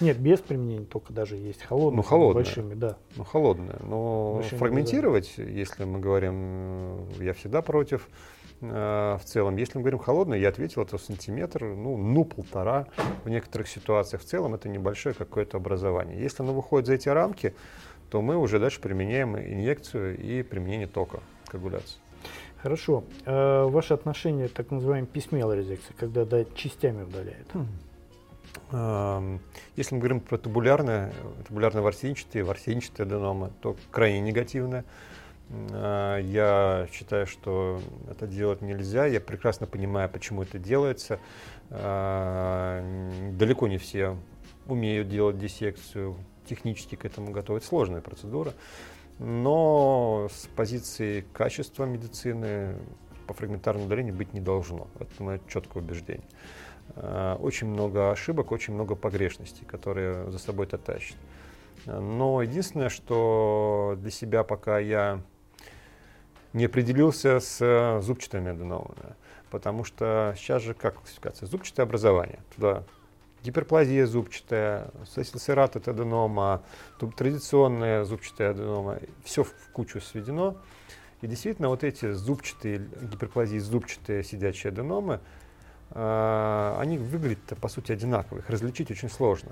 Нет, 0.00 0.18
без 0.18 0.38
применения 0.38 0.84
тока 0.84 1.12
даже 1.12 1.36
есть. 1.36 1.64
Холодные, 1.64 1.96
ну, 1.96 2.02
холодная. 2.02 2.44
большими, 2.44 2.74
да. 2.74 2.96
Ну, 3.16 3.24
холодная. 3.24 3.78
Но 3.82 4.34
большими 4.36 4.58
фрагментировать, 4.58 5.34
да. 5.36 5.42
если 5.42 5.84
мы 5.84 5.98
говорим, 5.98 7.08
я 7.18 7.32
всегда 7.32 7.62
против. 7.62 8.08
Э, 8.60 9.18
в 9.20 9.24
целом. 9.24 9.56
Если 9.56 9.78
мы 9.78 9.82
говорим 9.82 10.00
холодное, 10.00 10.38
я 10.38 10.48
ответил, 10.48 10.82
это 10.82 10.98
сантиметр, 10.98 11.64
ну, 11.64 11.96
ну 11.96 12.24
полтора 12.24 12.86
в 13.24 13.28
некоторых 13.28 13.68
ситуациях. 13.68 14.22
В 14.22 14.24
целом 14.24 14.54
это 14.54 14.68
небольшое 14.68 15.14
какое-то 15.14 15.58
образование. 15.58 16.20
Если 16.20 16.42
оно 16.42 16.52
выходит 16.52 16.86
за 16.86 16.94
эти 16.94 17.08
рамки, 17.08 17.54
то 18.10 18.20
мы 18.20 18.36
уже 18.36 18.58
дальше 18.58 18.80
применяем 18.80 19.36
инъекцию 19.36 20.18
и 20.18 20.42
применение 20.42 20.88
тока, 20.88 21.20
коагуляции. 21.46 21.98
Хорошо. 22.62 23.04
А 23.26 23.66
ваше 23.66 23.94
отношение 23.94 24.48
к 24.48 24.52
так 24.52 24.72
называемой 24.72 25.06
письмелой 25.06 25.58
резекции, 25.58 25.94
когда 25.96 26.24
да, 26.24 26.44
частями 26.56 27.02
удаляет? 27.02 27.46
Хм. 27.52 27.66
Если 29.76 29.94
мы 29.94 30.00
говорим 30.00 30.20
про 30.20 30.36
тубулярное, 30.36 31.12
тубулярно-ворсинчатые, 31.48 32.42
ворсинчатые 32.42 33.04
аденомы, 33.04 33.50
то 33.60 33.76
крайне 33.90 34.20
негативное. 34.20 34.84
А, 35.50 36.18
я 36.18 36.88
считаю, 36.92 37.26
что 37.26 37.80
это 38.10 38.26
делать 38.26 38.62
нельзя. 38.62 39.06
Я 39.06 39.20
прекрасно 39.20 39.66
понимаю, 39.66 40.08
почему 40.08 40.42
это 40.42 40.58
делается. 40.58 41.18
А, 41.70 42.82
далеко 43.32 43.68
не 43.68 43.78
все 43.78 44.16
умеют 44.66 45.08
делать 45.08 45.38
диссекцию, 45.38 46.16
технически 46.46 46.94
к 46.94 47.04
этому 47.04 47.32
готовы. 47.32 47.60
сложная 47.60 48.00
процедура. 48.00 48.52
Но 49.18 50.28
с 50.30 50.46
позиции 50.54 51.24
качества 51.32 51.84
медицины 51.84 52.76
по 53.26 53.34
фрагментарному 53.34 53.86
удалению 53.86 54.14
быть 54.14 54.32
не 54.32 54.40
должно. 54.40 54.86
Это 55.00 55.22
мое 55.22 55.40
четкое 55.48 55.82
убеждение. 55.82 56.28
А, 56.94 57.36
очень 57.36 57.66
много 57.66 58.10
ошибок, 58.10 58.52
очень 58.52 58.74
много 58.74 58.94
погрешностей, 58.94 59.64
которые 59.66 60.30
за 60.30 60.38
собой 60.38 60.66
это 60.66 60.78
тащит. 60.78 61.16
Но 61.86 62.42
единственное, 62.42 62.90
что 62.90 63.96
для 63.98 64.10
себя 64.10 64.44
пока 64.44 64.78
я 64.78 65.22
не 66.52 66.66
определился 66.66 67.40
с 67.40 67.58
э, 67.60 68.00
зубчатыми 68.02 68.50
аденомами. 68.50 69.14
Потому 69.50 69.84
что 69.84 70.34
сейчас 70.36 70.62
же 70.62 70.74
как 70.74 70.96
классификация? 70.96 71.46
Зубчатое 71.46 71.86
образование. 71.86 72.40
Туда 72.54 72.84
гиперплазия 73.42 74.06
зубчатая, 74.06 74.90
сосилсерат 75.06 75.76
это 75.76 75.92
аденома, 75.92 76.62
традиционная 77.16 78.04
зубчатая 78.04 78.50
аденома. 78.50 78.98
Все 79.24 79.44
в 79.44 79.52
кучу 79.72 80.00
сведено. 80.00 80.56
И 81.20 81.26
действительно 81.26 81.68
вот 81.68 81.82
эти 81.82 82.12
зубчатые, 82.12 82.78
гиперплазии 82.78 83.58
зубчатые 83.58 84.22
сидячие 84.22 84.70
аденомы, 84.70 85.20
э, 85.90 86.76
они 86.78 86.98
выглядят 86.98 87.58
по 87.60 87.68
сути 87.68 87.92
одинаковые, 87.92 88.42
их 88.42 88.50
различить 88.50 88.90
очень 88.90 89.10
сложно. 89.10 89.50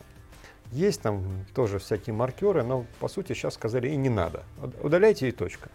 Есть 0.73 1.03
там 1.03 1.25
тоже 1.55 1.79
всякие 1.79 2.15
маркеры, 2.15 2.63
но 2.63 2.87
по 3.01 3.09
сути 3.09 3.33
сейчас 3.33 3.55
сказали 3.55 3.89
и 3.89 3.97
не 3.97 4.09
надо. 4.09 4.45
Удаляйте 4.83 5.29
и 5.29 5.33
точка. 5.33 5.71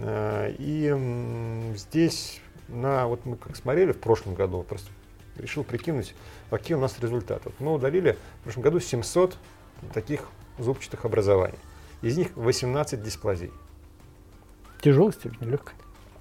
Э, 0.00 0.54
и 0.58 1.74
здесь, 1.76 2.40
на, 2.68 3.06
вот 3.06 3.24
мы 3.26 3.36
как 3.36 3.56
смотрели 3.56 3.92
в 3.92 4.00
прошлом 4.00 4.34
году, 4.34 4.62
просто 4.62 4.90
решил 5.36 5.64
прикинуть, 5.64 6.14
какие 6.50 6.76
у 6.76 6.80
нас 6.80 6.98
результаты. 7.00 7.42
Вот 7.44 7.60
мы 7.60 7.74
удалили 7.74 8.18
в 8.40 8.44
прошлом 8.44 8.62
году 8.62 8.80
700 8.80 9.36
таких 9.92 10.28
зубчатых 10.58 11.04
образований. 11.04 11.58
Из 12.02 12.16
них 12.16 12.28
18 12.36 13.02
дисплазий. 13.02 13.50
Тяжелая 14.80 15.12
степень, 15.12 15.48
легкая? 15.48 15.76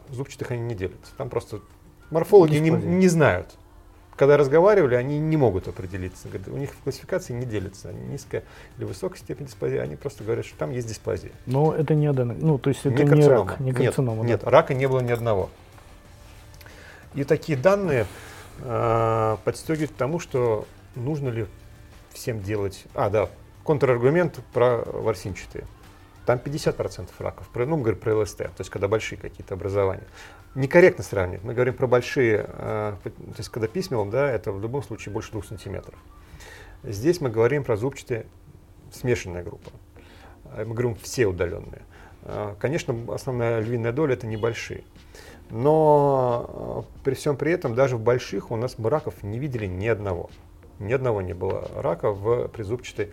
Зубчатых 0.09 0.51
они 0.51 0.61
не 0.61 0.75
делятся. 0.75 1.13
Там 1.17 1.29
просто 1.29 1.61
морфологи 2.09 2.57
не, 2.57 2.69
не 2.69 3.07
знают. 3.07 3.57
Когда 4.15 4.37
разговаривали, 4.37 4.95
они 4.95 5.19
не 5.19 5.37
могут 5.37 5.67
определиться. 5.67 6.27
У 6.47 6.57
них 6.57 6.71
в 6.71 6.83
классификации 6.83 7.33
не 7.33 7.45
делятся. 7.45 7.91
низкая 7.91 8.43
или 8.77 8.85
высокая 8.85 9.17
степень 9.17 9.45
дисплазии. 9.45 9.77
Они 9.77 9.95
просто 9.95 10.23
говорят, 10.23 10.45
что 10.45 10.57
там 10.57 10.71
есть 10.71 10.87
дисплазия. 10.87 11.31
Но 11.45 11.73
это 11.73 11.95
не 11.95 12.07
аден... 12.07 12.37
Ну, 12.39 12.57
то 12.57 12.69
есть 12.69 12.85
это 12.85 13.03
не, 13.03 13.09
не 13.09 13.27
рак, 13.27 13.59
не 13.59 13.73
карцинома. 13.73 14.23
Нет, 14.23 14.25
да? 14.25 14.31
нет, 14.31 14.43
рака 14.43 14.73
не 14.73 14.87
было 14.87 14.99
ни 14.99 15.11
одного. 15.11 15.49
И 17.13 17.23
такие 17.23 17.57
данные 17.57 18.05
э, 18.59 19.37
подстегивают 19.43 19.91
к 19.91 19.95
тому, 19.95 20.19
что 20.19 20.67
нужно 20.95 21.29
ли 21.29 21.47
всем 22.11 22.41
делать... 22.41 22.85
А, 22.93 23.09
да, 23.09 23.29
контраргумент 23.63 24.39
про 24.53 24.77
ворсинчатые. 24.85 25.65
Там 26.31 26.39
50% 26.39 27.09
раков, 27.19 27.49
ну, 27.53 27.75
мы 27.75 27.81
говорим 27.81 27.99
про 27.99 28.15
ЛСТ, 28.21 28.37
то 28.37 28.53
есть 28.59 28.69
когда 28.69 28.87
большие 28.87 29.19
какие-то 29.19 29.55
образования. 29.55 30.07
Некорректно 30.55 31.03
сравнивать. 31.03 31.43
Мы 31.43 31.53
говорим 31.53 31.73
про 31.73 31.87
большие, 31.87 32.45
э, 32.47 32.93
то 33.03 33.35
есть 33.37 33.49
когда 33.49 33.67
письмел, 33.67 34.05
да, 34.05 34.31
это 34.31 34.53
в 34.53 34.61
любом 34.61 34.81
случае 34.81 35.11
больше 35.11 35.33
2 35.33 35.43
сантиметров. 35.43 35.99
Здесь 36.83 37.19
мы 37.19 37.29
говорим 37.29 37.65
про 37.65 37.75
зубчатые 37.75 38.27
смешанная 38.93 39.43
группа. 39.43 39.71
Э, 40.55 40.63
мы 40.63 40.73
говорим 40.73 40.95
все 40.95 41.27
удаленные. 41.27 41.81
Э, 42.21 42.55
конечно, 42.61 42.95
основная 43.13 43.59
львиная 43.59 43.91
доля 43.91 44.13
это 44.13 44.25
небольшие. 44.25 44.85
Но 45.49 46.85
при 47.03 47.13
всем 47.13 47.35
при 47.35 47.51
этом 47.51 47.75
даже 47.75 47.97
в 47.97 48.01
больших 48.01 48.51
у 48.51 48.55
нас 48.55 48.77
мы 48.77 48.89
раков 48.89 49.21
не 49.21 49.37
видели 49.37 49.65
ни 49.65 49.87
одного. 49.87 50.29
Ни 50.79 50.93
одного 50.93 51.21
не 51.21 51.33
было 51.33 51.69
рака 51.75 52.11
в 52.13 52.47
призубчатой 52.47 53.11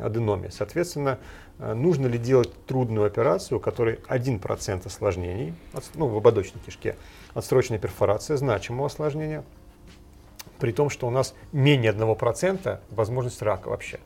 аденоме. 0.00 0.50
Соответственно, 0.50 1.18
нужно 1.58 2.06
ли 2.06 2.18
делать 2.18 2.52
трудную 2.66 3.06
операцию, 3.06 3.58
у 3.58 3.60
которой 3.60 3.98
1% 4.08 4.86
осложнений, 4.86 5.54
ну, 5.94 6.06
в 6.06 6.16
ободочной 6.16 6.60
кишке, 6.64 6.96
отсроченная 7.34 7.78
перфорация, 7.78 8.36
значимого 8.36 8.86
осложнения, 8.86 9.44
при 10.58 10.72
том, 10.72 10.90
что 10.90 11.06
у 11.06 11.10
нас 11.10 11.34
менее 11.52 11.92
1% 11.92 12.78
возможность 12.90 13.42
рака 13.42 13.68
вообще. 13.68 14.00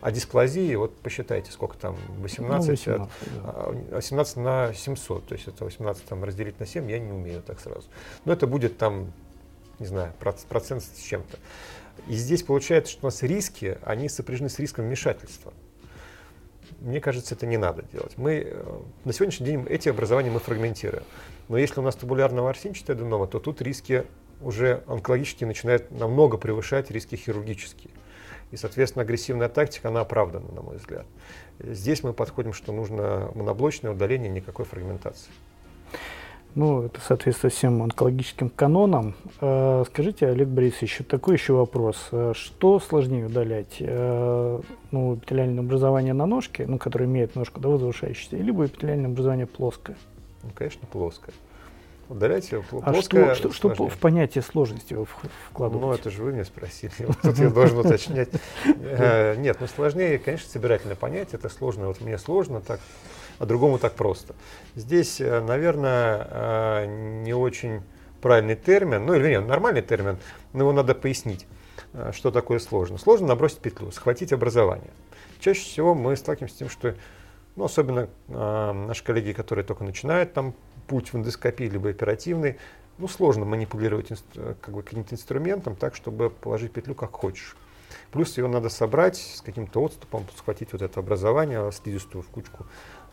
А 0.00 0.12
дисплазии, 0.12 0.74
вот 0.76 0.96
посчитайте, 0.96 1.50
сколько 1.50 1.76
там, 1.76 1.96
18, 2.20 2.86
ну, 2.86 3.08
18, 3.08 3.08
да. 3.42 3.96
18 3.96 4.36
а, 4.36 4.40
на 4.40 4.74
700, 4.74 5.26
то 5.26 5.34
есть 5.34 5.48
это 5.48 5.64
18 5.64 6.04
там, 6.04 6.22
разделить 6.22 6.60
на 6.60 6.66
7, 6.66 6.88
я 6.88 7.00
не 7.00 7.10
умею 7.10 7.42
так 7.42 7.58
сразу. 7.58 7.88
Но 8.24 8.32
это 8.32 8.46
будет 8.46 8.78
там, 8.78 9.12
не 9.80 9.86
знаю, 9.86 10.12
процент 10.20 10.84
с 10.84 11.02
чем-то. 11.02 11.38
И 12.06 12.14
здесь 12.14 12.44
получается, 12.44 12.92
что 12.92 13.06
у 13.06 13.08
нас 13.08 13.22
риски, 13.24 13.78
они 13.82 14.08
сопряжены 14.08 14.48
с 14.48 14.60
риском 14.60 14.84
вмешательства. 14.84 15.52
Мне 16.78 17.00
кажется, 17.00 17.34
это 17.34 17.46
не 17.46 17.56
надо 17.56 17.82
делать. 17.92 18.16
Мы 18.16 18.42
э, 18.46 18.80
на 19.04 19.12
сегодняшний 19.12 19.46
день 19.46 19.66
эти 19.68 19.88
образования 19.88 20.30
мы 20.30 20.38
фрагментируем. 20.38 21.02
Но 21.48 21.58
если 21.58 21.80
у 21.80 21.82
нас 21.82 21.96
тубулярно-ворсинчатая 21.96 22.92
аденома, 22.92 23.26
то 23.26 23.40
тут 23.40 23.60
риски 23.60 24.04
уже 24.40 24.84
онкологические 24.86 25.48
начинают 25.48 25.90
намного 25.90 26.36
превышать 26.36 26.90
риски 26.90 27.16
хирургические. 27.16 27.90
И, 28.52 28.56
соответственно, 28.56 29.02
агрессивная 29.02 29.48
тактика, 29.48 29.88
она 29.88 30.00
оправдана, 30.00 30.50
на 30.52 30.62
мой 30.62 30.76
взгляд. 30.76 31.06
Здесь 31.58 32.02
мы 32.02 32.12
подходим, 32.12 32.52
что 32.52 32.72
нужно 32.72 33.30
моноблочное 33.34 33.90
удаление, 33.92 34.30
никакой 34.30 34.64
фрагментации. 34.64 35.30
Ну, 36.58 36.82
это 36.82 37.00
соответствует 37.00 37.54
всем 37.54 37.84
онкологическим 37.84 38.50
канонам. 38.50 39.14
Э, 39.40 39.84
скажите, 39.86 40.26
Олег 40.26 40.48
Борисович, 40.48 41.02
такой 41.08 41.34
еще 41.34 41.52
вопрос. 41.52 42.08
Э, 42.10 42.32
что 42.34 42.80
сложнее 42.80 43.26
удалять? 43.26 43.76
Э, 43.78 44.60
ну, 44.90 45.14
эпителиальное 45.14 45.62
образование 45.62 46.14
на 46.14 46.26
ножке, 46.26 46.66
ну, 46.66 46.76
которое 46.78 47.04
имеет 47.04 47.36
ножку 47.36 47.60
да, 47.60 47.68
возвышающуюся, 47.68 48.38
либо 48.38 48.66
эпителиальное 48.66 49.08
образование 49.08 49.46
плоское? 49.46 49.96
Ну, 50.42 50.50
конечно, 50.52 50.80
плоское. 50.90 51.32
Удалять 52.08 52.50
ее 52.50 52.64
а 52.72 52.92
плоское. 52.92 53.36
Что, 53.36 53.52
что, 53.52 53.72
что 53.72 53.88
в 53.88 53.98
понятие 53.98 54.42
сложности 54.42 54.94
вы 54.94 55.06
вкладываете? 55.50 55.86
Ну, 55.86 55.92
это 55.92 56.10
же 56.10 56.24
вы 56.24 56.32
меня 56.32 56.44
спросили. 56.44 56.90
Вот 57.06 57.18
тут 57.22 57.38
я 57.38 57.50
должен 57.50 57.78
уточнять. 57.78 58.30
Нет, 58.64 59.58
ну 59.60 59.68
сложнее, 59.68 60.18
конечно, 60.18 60.50
собирательное 60.50 60.96
понятие. 60.96 61.38
Это 61.38 61.50
сложно. 61.50 61.86
Вот 61.86 62.00
мне 62.00 62.18
сложно 62.18 62.60
так 62.60 62.80
а 63.38 63.46
другому 63.46 63.78
так 63.78 63.94
просто. 63.94 64.34
Здесь, 64.74 65.20
э, 65.20 65.40
наверное, 65.40 66.26
э, 66.30 67.22
не 67.24 67.34
очень 67.34 67.82
правильный 68.20 68.56
термин, 68.56 69.06
ну 69.06 69.14
или 69.14 69.28
нет, 69.28 69.46
нормальный 69.46 69.82
термин, 69.82 70.18
но 70.52 70.60
его 70.60 70.72
надо 70.72 70.94
пояснить, 70.94 71.46
э, 71.92 72.12
что 72.12 72.30
такое 72.30 72.58
сложно. 72.58 72.98
Сложно 72.98 73.28
набросить 73.28 73.58
петлю, 73.58 73.90
схватить 73.90 74.32
образование. 74.32 74.90
Чаще 75.40 75.60
всего 75.60 75.94
мы 75.94 76.16
сталкиваемся 76.16 76.56
с 76.56 76.58
тем, 76.58 76.68
что, 76.68 76.96
ну, 77.54 77.64
особенно 77.64 78.08
наши 78.26 79.04
коллеги, 79.04 79.32
которые 79.32 79.64
только 79.64 79.84
начинают 79.84 80.32
там 80.32 80.52
путь 80.88 81.12
в 81.12 81.16
эндоскопии, 81.16 81.64
либо 81.64 81.90
оперативный, 81.90 82.58
ну, 82.98 83.06
сложно 83.06 83.44
манипулировать 83.44 84.08
как 84.34 84.74
бы, 84.74 84.82
каким-то 84.82 85.14
инструментом 85.14 85.76
так, 85.76 85.94
чтобы 85.94 86.30
положить 86.30 86.72
петлю 86.72 86.96
как 86.96 87.12
хочешь. 87.12 87.56
Плюс 88.10 88.36
ее 88.38 88.48
надо 88.48 88.68
собрать 88.68 89.16
с 89.16 89.42
каким-то 89.42 89.82
отступом, 89.82 90.24
схватить 90.36 90.72
вот 90.72 90.82
это 90.82 91.00
образование 91.00 91.70
слизистую 91.72 92.22
в 92.22 92.28
кучку, 92.28 92.66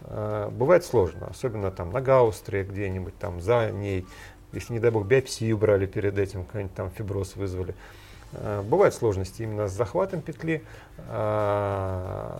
бывает 0.07 0.85
сложно, 0.85 1.27
особенно 1.27 1.71
там 1.71 1.91
на 1.91 2.01
гаустре 2.01 2.63
где-нибудь 2.63 3.17
там 3.17 3.41
за 3.41 3.71
ней, 3.71 4.05
если, 4.55 4.73
не 4.73 4.79
дай 4.79 4.89
бог, 4.89 5.05
биопсию 5.05 5.57
брали 5.57 5.85
перед 5.85 6.17
этим, 6.17 6.45
какой-нибудь 6.45 6.75
там 6.75 6.89
фиброз 6.89 7.35
вызвали. 7.35 7.75
Э, 8.31 8.61
бывают 8.61 8.93
сложности 8.95 9.41
именно 9.41 9.67
с 9.67 9.73
захватом 9.73 10.21
петли. 10.21 10.63
Э, 11.09 12.39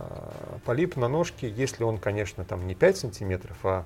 полип 0.64 0.96
на 0.96 1.08
ножке, 1.08 1.48
если 1.48 1.84
он, 1.84 1.98
конечно, 1.98 2.44
там 2.44 2.66
не 2.66 2.74
5 2.74 2.96
сантиметров, 2.96 3.56
а 3.64 3.84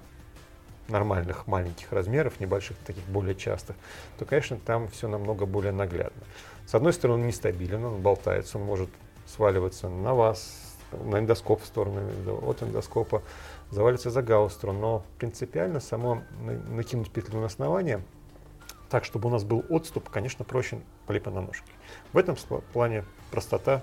нормальных 0.88 1.46
маленьких 1.46 1.92
размеров, 1.92 2.40
небольших, 2.40 2.76
таких 2.78 3.04
более 3.04 3.34
частых, 3.34 3.76
то, 4.18 4.24
конечно, 4.24 4.58
там 4.64 4.88
все 4.88 5.08
намного 5.08 5.46
более 5.46 5.72
наглядно. 5.72 6.22
С 6.66 6.74
одной 6.74 6.92
стороны, 6.92 7.22
он 7.22 7.26
нестабилен, 7.26 7.84
он 7.84 8.00
болтается, 8.00 8.58
он 8.58 8.64
может 8.64 8.90
сваливаться 9.26 9.88
на 9.88 10.14
вас, 10.14 10.69
на 10.92 11.18
эндоскоп 11.18 11.62
в 11.62 11.66
сторону 11.66 12.00
от 12.42 12.62
эндоскопа, 12.62 13.22
завалится 13.70 14.11
за 14.11 14.22
гаустру, 14.22 14.72
но 14.72 15.03
принципиально 15.18 15.81
само 15.81 16.22
накинуть 16.68 17.11
петлю 17.11 17.40
на 17.40 17.46
основание, 17.46 18.03
так, 18.90 19.05
чтобы 19.05 19.29
у 19.29 19.33
нас 19.33 19.44
был 19.44 19.64
отступ, 19.68 20.11
конечно, 20.11 20.44
проще 20.44 20.81
полипа 21.07 21.31
на 21.31 21.40
ножке. 21.40 21.72
В 22.12 22.18
этом 22.18 22.37
плане 22.72 23.05
простота. 23.31 23.83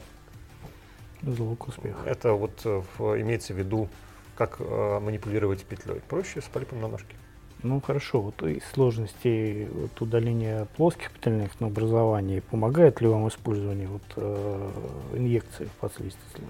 Залог 1.24 1.68
успеха. 1.68 1.98
Это 2.06 2.34
вот 2.34 2.62
э, 2.64 2.84
в, 2.98 3.20
имеется 3.20 3.54
в 3.54 3.58
виду, 3.58 3.90
как 4.36 4.58
э, 4.60 5.00
манипулировать 5.00 5.66
петлей. 5.66 6.00
Проще 6.08 6.42
с 6.42 6.46
полипом 6.46 6.80
на 6.80 6.88
ножке. 6.90 7.16
Ну 7.64 7.82
хорошо, 7.82 8.22
вот 8.22 8.44
из 8.44 8.64
сложностей 8.66 9.66
вот, 9.66 10.00
удаления 10.00 10.66
плоских 10.78 11.12
петельных 11.12 11.52
образований 11.60 12.42
помогает 12.42 13.02
ли 13.02 13.08
вам 13.08 13.28
использование 13.30 13.88
вот, 13.88 14.04
э, 14.16 14.72
инъекции 15.16 15.66
в 15.66 15.72
подслизистый 15.82 16.30
слой? 16.36 16.50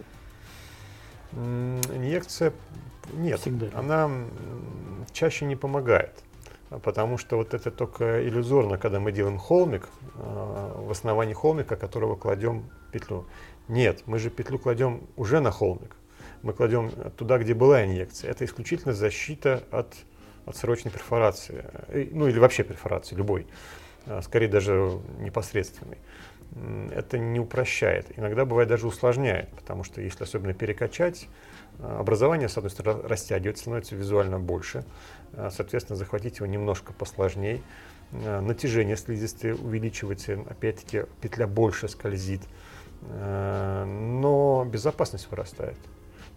Инъекция 1.33 2.53
нет, 3.13 3.39
Всегда. 3.39 3.67
она 3.73 4.09
чаще 5.11 5.45
не 5.45 5.55
помогает. 5.55 6.23
Потому 6.83 7.17
что 7.17 7.37
вот 7.37 7.53
это 7.53 7.71
только 7.71 8.27
иллюзорно, 8.27 8.77
когда 8.77 8.99
мы 8.99 9.13
делаем 9.13 9.37
холмик, 9.37 9.87
а, 10.15 10.81
в 10.81 10.91
основании 10.91 11.33
холмика, 11.33 11.77
которого 11.77 12.15
кладем 12.15 12.69
петлю. 12.91 13.25
Нет, 13.69 14.03
мы 14.05 14.19
же 14.19 14.29
петлю 14.29 14.59
кладем 14.59 15.03
уже 15.15 15.39
на 15.39 15.51
холмик. 15.51 15.95
Мы 16.41 16.53
кладем 16.53 16.91
туда, 17.17 17.37
где 17.37 17.53
была 17.53 17.85
инъекция. 17.85 18.31
Это 18.31 18.43
исключительно 18.43 18.93
защита 18.93 19.63
от 19.71 19.95
отсрочной 20.45 20.91
перфорации. 20.91 21.65
Э, 21.87 22.07
ну 22.11 22.27
или 22.27 22.37
вообще 22.37 22.63
перфорации, 22.63 23.15
любой. 23.15 23.47
А, 24.08 24.22
скорее 24.22 24.48
даже 24.48 25.00
непосредственной 25.20 25.98
это 26.91 27.17
не 27.17 27.39
упрощает. 27.39 28.08
Иногда 28.17 28.46
бывает 28.46 28.70
даже 28.70 28.88
усложняет, 28.88 29.50
потому 29.50 29.84
что 29.84 30.02
если 30.02 30.24
особенно 30.24 30.54
перекачать, 30.54 31.28
э, 31.80 31.98
образование, 32.00 32.50
с 32.50 32.58
одной 32.58 32.72
стороны, 32.72 33.02
растягивается, 33.04 33.63
становится 33.63 33.96
визуально 33.96 34.39
больше, 34.39 34.84
э, 35.34 35.50
соответственно, 35.52 35.98
захватить 35.98 36.38
его 36.38 36.46
немножко 36.48 36.93
посложнее, 36.93 37.62
э, 38.12 38.39
натяжение 38.39 38.98
слизистой 38.98 39.54
увеличивается, 39.54 40.39
опять-таки 40.50 41.04
петля 41.22 41.48
больше 41.48 41.88
скользит, 41.88 42.41
но 43.00 44.67
безопасность 44.67 45.30
вырастает. 45.30 45.78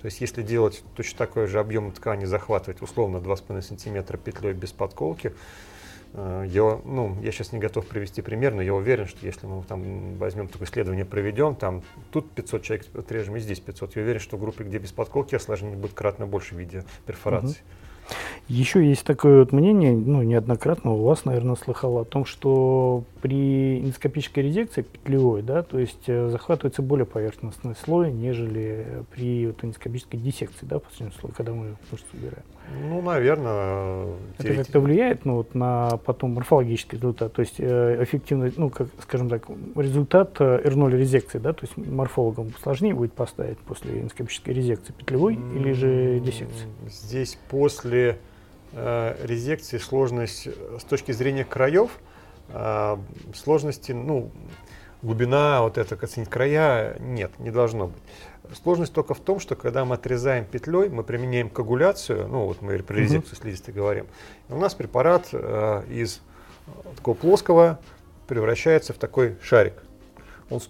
То 0.03 0.05
есть 0.05 0.21
если 0.21 0.43
делать 0.43 0.85
точно 0.95 1.19
такой 1.19 1.47
же 1.47 1.59
объем 1.59 1.91
ткани, 1.91 2.27
захватывать 2.27 2.83
условно 2.83 3.17
2,5 3.17 3.63
см 3.63 4.19
петлей 4.19 4.53
без 4.53 4.71
подколки, 4.71 5.29
Э, 5.29 5.35
я, 6.15 6.81
ну, 6.85 7.17
я 7.23 7.31
сейчас 7.31 7.53
не 7.53 7.59
готов 7.59 7.87
привести 7.87 8.21
пример, 8.21 8.55
но 8.55 8.63
я 8.63 8.75
уверен, 8.75 9.07
что 9.07 9.25
если 9.25 9.47
мы 9.47 9.63
там 9.63 10.17
возьмем 10.17 10.49
такое 10.49 10.67
исследование, 10.67 11.05
проведем, 11.05 11.55
там 11.55 11.83
тут 12.11 12.31
500 12.33 12.63
человек 12.63 12.87
отрежем 12.97 13.37
и 13.37 13.41
здесь 13.41 13.61
500, 13.61 13.97
я 13.97 14.03
уверен, 14.03 14.21
что 14.21 14.37
в 14.37 14.41
группе, 14.41 14.65
где 14.65 14.79
без 14.79 14.93
подколки, 14.93 15.35
осложнений 15.35 15.77
будет 15.77 15.95
кратно 15.95 16.27
больше 16.27 16.55
в 16.55 16.59
виде 16.59 16.85
перфорации. 17.07 17.51
Угу. 17.51 17.90
Еще 18.51 18.85
есть 18.85 19.05
такое 19.05 19.41
вот 19.41 19.53
мнение, 19.53 19.93
ну, 19.93 20.23
неоднократно 20.23 20.91
у 20.93 21.05
вас, 21.05 21.25
наверное, 21.25 21.55
слыхал 21.55 21.99
о 21.99 22.05
том, 22.05 22.25
что 22.25 23.05
при 23.23 23.79
эндоскопической 23.79 24.43
резекции 24.43 24.83
петлевой, 24.83 25.43
да, 25.43 25.63
то 25.63 25.79
есть 25.79 26.09
э, 26.09 26.29
захватывается 26.31 26.83
более 26.83 27.07
поверхностный 27.07 27.77
слой, 27.77 28.11
нежели 28.11 29.05
при 29.15 29.47
вот, 29.47 29.63
эндоскопической 29.63 30.19
диссекции, 30.19 30.67
да, 30.67 30.81
последний 30.81 31.15
слой, 31.21 31.33
когда 31.33 31.53
мы 31.53 31.77
мышцу 31.93 32.07
убираем. 32.13 32.43
Ну, 32.89 33.03
наверное. 33.03 34.07
Это 34.39 34.55
как-то 34.55 34.81
влияет 34.81 35.25
ну, 35.25 35.37
вот, 35.37 35.55
на 35.55 35.99
потом 36.05 36.35
морфологический 36.35 36.99
результат, 36.99 37.33
то 37.33 37.41
есть 37.41 37.57
э, 37.59 38.03
эффективный, 38.03 38.53
ну, 38.57 38.71
как, 38.71 38.89
скажем 39.03 39.29
так, 39.29 39.45
результат 39.77 40.37
э, 40.41 40.63
R0 40.65 40.97
резекции, 40.97 41.39
да, 41.39 41.53
то 41.53 41.65
есть 41.65 41.77
морфологам 41.77 42.53
сложнее 42.63 42.95
будет 42.95 43.13
поставить 43.13 43.59
после 43.59 44.01
эндоскопической 44.01 44.55
резекции 44.55 44.93
петлевой 44.93 45.35
или 45.35 45.73
же 45.73 46.21
диссекции? 46.21 46.67
Здесь 46.89 47.39
после 47.49 48.00
Э, 48.73 49.17
резекции 49.25 49.79
сложность 49.79 50.47
э, 50.47 50.79
с 50.79 50.85
точки 50.85 51.11
зрения 51.11 51.45
краев, 51.45 51.91
э, 52.51 52.97
сложности, 53.35 53.91
ну, 53.91 54.31
глубина, 55.03 55.63
вот 55.63 55.77
это, 55.77 55.97
оценить 55.97 56.29
края, 56.29 56.97
нет, 57.01 57.33
не 57.41 57.51
должно 57.51 57.89
быть. 57.89 58.03
Сложность 58.63 58.93
только 58.93 59.15
в 59.15 59.21
том, 59.21 59.41
что 59.41 59.57
когда 59.57 59.85
мы 59.85 59.97
отрезаем 59.97 60.45
петлей, 60.45 60.89
мы 60.89 61.03
применяем 61.03 61.51
коагуляцию, 61.51 62.29
ну 62.29 62.47
вот 62.47 62.63
мы 62.63 62.79
про 62.79 62.95
резекцию 62.95 63.37
uh-huh. 63.37 63.43
слизистой 63.43 63.75
говорим, 63.75 64.07
у 64.49 64.57
нас 64.57 64.75
препарат 64.75 65.29
э, 65.33 65.83
из 65.89 66.21
такого 66.97 67.17
плоского 67.17 67.81
превращается 68.29 68.93
в 68.93 68.99
такой 68.99 69.37
шарик. 69.43 69.75
Он, 70.49 70.61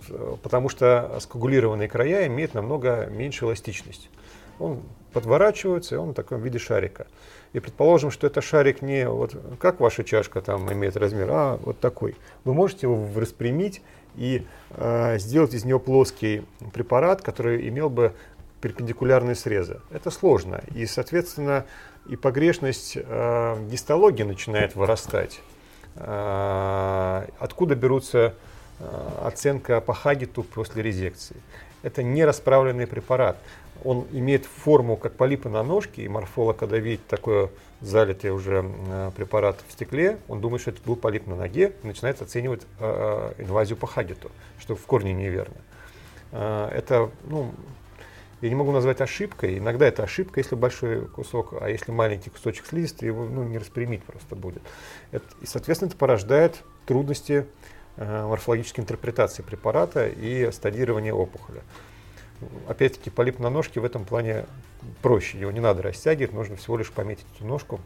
потому 0.43 0.71
что 0.71 1.19
скоагулированные 1.21 1.89
края 1.89 2.27
имеют 2.29 2.55
намного 2.55 3.07
меньше 3.07 3.45
эластичность. 3.45 4.09
Он 4.61 4.83
подворачивается, 5.13 5.97
и 5.97 5.99
он 5.99 6.11
в 6.11 6.15
таком 6.15 6.41
виде 6.43 6.59
шарика 6.59 7.07
и 7.53 7.61
предположим, 7.61 8.11
что 8.11 8.27
это 8.27 8.41
шарик 8.41 8.83
не 8.83 9.09
вот 9.09 9.35
как 9.59 9.81
ваша 9.81 10.05
чашка 10.05 10.41
там 10.41 10.73
имеет 10.73 10.97
размер, 10.97 11.29
а 11.31 11.57
вот 11.57 11.81
такой. 11.81 12.17
Вы 12.45 12.55
можете 12.55 12.87
его 12.87 13.09
распрямить 13.19 13.83
и 14.17 14.47
э, 14.71 15.19
сделать 15.19 15.55
из 15.55 15.65
него 15.65 15.79
плоский 15.79 16.45
препарат, 16.73 17.23
который 17.23 17.69
имел 17.69 17.91
бы 17.91 18.13
перпендикулярные 18.61 19.35
срезы. 19.35 19.81
Это 19.91 20.11
сложно. 20.11 20.61
И, 20.75 20.87
соответственно, 20.87 21.65
и 22.09 22.17
погрешность 22.17 22.97
э, 22.97 23.67
гистологии 23.69 24.23
начинает 24.23 24.77
вырастать. 24.77 25.41
Э, 25.97 27.27
откуда 27.39 27.75
берутся 27.75 28.35
оценка 29.23 29.83
по 29.83 29.93
Хагиту 29.93 30.43
после 30.43 30.83
резекции? 30.83 31.37
Это 31.83 32.03
не 32.03 32.25
расправленный 32.25 32.87
препарат 32.87 33.37
он 33.85 34.07
имеет 34.13 34.45
форму 34.45 34.97
как 34.97 35.15
полипы 35.15 35.49
на 35.49 35.63
ножке, 35.63 36.03
и 36.03 36.09
морфолог, 36.09 36.57
когда 36.57 36.79
видит 36.79 37.07
такое 37.07 37.51
залитый 37.81 38.31
уже 38.31 38.65
э, 38.65 39.11
препарат 39.17 39.59
в 39.67 39.73
стекле, 39.73 40.19
он 40.29 40.41
думает, 40.41 40.63
что 40.63 40.71
это 40.71 40.83
был 40.85 40.97
полип 40.97 41.27
на 41.27 41.37
ноге, 41.37 41.73
и 41.83 41.87
начинает 41.87 42.21
оценивать 42.21 42.63
э, 42.79 43.33
э, 43.39 43.43
инвазию 43.43 43.77
по 43.77 43.87
Хагету, 43.87 44.31
что 44.59 44.77
в 44.77 44.85
корне 44.87 45.13
неверно. 45.13 45.57
Это, 46.33 47.11
ну, 47.25 47.53
я 48.41 48.49
не 48.51 48.55
могу 48.55 48.71
назвать 48.71 49.01
ошибкой. 49.01 49.59
Иногда 49.59 49.89
это 49.89 50.05
ошибка, 50.05 50.39
если 50.39 50.55
большой 50.55 51.09
кусок, 51.09 51.55
а 51.61 51.69
если 51.69 51.91
маленький 51.91 52.31
кусочек 52.31 52.67
слизистой, 52.67 53.09
его 53.09 53.25
ну, 53.25 53.43
не 53.43 53.59
распрямить 53.59 54.05
просто 54.05 54.37
будет. 54.37 54.63
Это, 55.11 55.25
и, 55.41 55.47
соответственно, 55.47 55.89
это 55.89 55.97
порождает 55.97 56.63
трудности 56.87 57.47
морфологической 57.97 58.85
интерпретации 58.85 59.43
препарата 59.43 60.07
и 60.07 60.53
стадирования 60.53 61.13
опухоли 61.13 61.63
опять-таки 62.69 63.11
полип 63.11 63.39
на 63.39 63.51
ножке 63.51 63.81
в 63.81 63.85
этом 63.85 64.05
плане 64.05 64.47
проще. 65.03 65.39
Его 65.39 65.51
не 65.51 65.61
надо 65.61 65.83
растягивать, 65.83 66.33
нужно 66.33 66.57
всего 66.57 66.77
лишь 66.77 66.91
пометить 66.91 67.27
эту 67.37 67.47
ножку. 67.47 67.81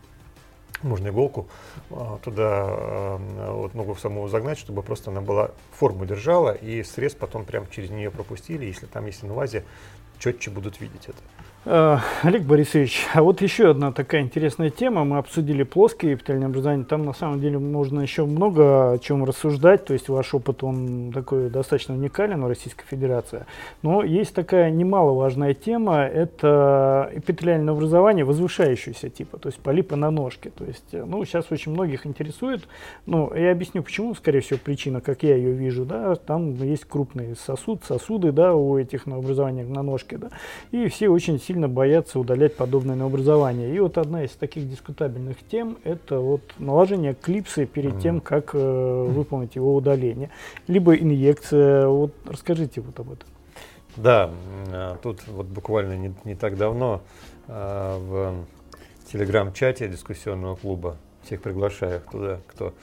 Можно 0.83 1.09
иголку 1.09 1.49
а, 1.91 2.19
туда, 2.23 2.67
а, 2.67 3.53
вот 3.53 3.75
ногу 3.75 3.95
в 3.95 4.01
саму 4.01 4.27
загнать, 4.29 4.59
чтобы 4.59 4.83
просто 4.83 5.11
она 5.11 5.21
была 5.21 5.53
форму 5.73 6.05
держала, 6.05 6.53
и 6.53 6.83
срез 6.83 7.15
потом 7.15 7.45
прям 7.45 7.69
через 7.71 7.91
нее 7.91 8.11
пропустили. 8.11 8.67
Если 8.67 8.87
там 8.87 9.07
есть 9.07 9.25
инвазия, 9.25 9.65
четче 10.19 10.51
будут 10.51 10.81
видеть 10.81 11.09
это. 11.09 11.19
Э, 11.67 11.97
Олег 12.23 12.43
Борисович, 12.43 13.07
а 13.15 13.23
вот 13.23 13.41
еще 13.41 13.71
одна 13.71 13.91
такая 13.91 14.21
интересная 14.21 14.69
тема. 14.69 15.05
Мы 15.05 15.17
обсудили 15.17 15.63
плоские 15.63 16.15
эпителиальные 16.15 16.49
образования. 16.49 16.85
Там 16.85 17.07
на 17.07 17.15
самом 17.15 17.41
деле 17.41 17.59
можно 17.59 18.01
еще 18.01 18.27
много 18.27 18.93
о 18.93 18.99
чем 18.99 19.25
рассуждать. 19.25 19.87
То 19.87 19.95
есть 19.95 20.11
ваш 20.11 20.35
опыт, 20.35 20.63
он 20.63 21.11
такой 21.13 21.49
достаточно 21.49 21.95
уникален 21.95 22.43
у 22.45 22.49
Российской 22.49 22.85
Федерации. 22.85 23.47
Но 23.81 24.03
есть 24.03 24.35
такая 24.35 24.71
немаловажная 24.71 25.55
тема. 25.55 26.03
Это 26.03 27.11
эпителиальное 27.15 27.73
образование 27.73 28.27
возвышающегося 28.27 29.09
типа. 29.09 29.39
То 29.39 29.49
есть 29.49 29.59
полипы 29.59 29.97
на 29.97 30.11
ножке. 30.11 30.51
То 30.51 30.65
есть, 30.65 30.93
э, 30.93 31.03
ну, 31.03 31.25
сейчас 31.25 31.51
очень 31.51 31.73
многих 31.73 32.07
интересует. 32.07 32.69
Ну, 33.07 33.35
я 33.35 33.53
объясню, 33.53 33.83
почему, 33.83 34.15
скорее 34.15 34.41
всего, 34.41 34.59
причина, 34.63 35.01
как 35.01 35.23
я 35.23 35.35
ее 35.35 35.53
вижу. 35.53 35.87
Да, 35.87 36.15
там 36.17 36.63
есть 36.63 36.85
крупный 36.85 37.35
сосуд, 37.37 37.85
сосуды, 37.85 38.33
да, 38.33 38.55
у 38.55 38.77
этих 38.77 39.07
образований 39.07 39.63
на 39.63 39.83
ножке, 39.83 40.19
да. 40.19 40.29
И 40.71 40.89
все 40.89 41.09
очень 41.09 41.41
сильно 41.41 41.54
сильно 41.55 41.69
боятся 41.69 42.19
удалять 42.19 42.57
подобное 42.57 43.01
образование. 43.01 43.73
И 43.73 43.79
вот 43.79 43.97
одна 43.97 44.25
из 44.25 44.33
таких 44.33 44.69
дискутабельных 44.69 45.37
тем– 45.49 45.79
это 45.85 46.19
вот 46.19 46.43
наложение 46.59 47.15
клипсы 47.15 47.65
перед 47.65 48.01
тем, 48.01 48.21
как 48.21 48.51
э, 48.55 48.59
выполнить 48.59 49.55
его 49.55 49.77
удаление. 49.77 50.31
Либо 50.67 50.97
инъекция. 50.97 51.87
Вот 51.87 52.13
расскажите 52.27 52.81
вот 52.81 52.99
об 52.99 53.13
этом. 53.13 53.29
Да, 53.97 54.33
а, 54.73 54.97
тут 55.01 55.25
вот 55.29 55.47
буквально 55.47 55.97
не, 55.97 56.13
не 56.25 56.35
так 56.35 56.57
давно 56.57 57.03
э, 57.47 57.99
в 58.01 58.35
телеграм-чате 59.13 59.87
дискуссионного 59.89 60.57
клуба, 60.57 60.97
всех 61.23 61.41
приглашаю 61.41 62.01
туда, 62.11 62.41
кто 62.49 62.75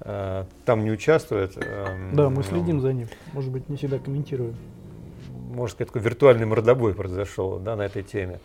э, 0.00 0.44
там 0.64 0.82
не 0.82 0.90
участвует. 0.90 1.56
Э, 1.56 2.10
да, 2.12 2.30
мы 2.30 2.42
следим 2.42 2.80
за 2.80 2.92
ним, 2.92 3.06
может 3.32 3.52
быть, 3.52 3.68
не 3.68 3.76
всегда 3.76 3.98
комментируем 3.98 4.56
можно 5.48 5.74
сказать, 5.74 5.88
такой 5.88 6.02
виртуальный 6.02 6.46
мордобой 6.46 6.94
произошел 6.94 7.58
да, 7.58 7.76
на 7.76 7.82
этой 7.82 8.02
теме. 8.02 8.38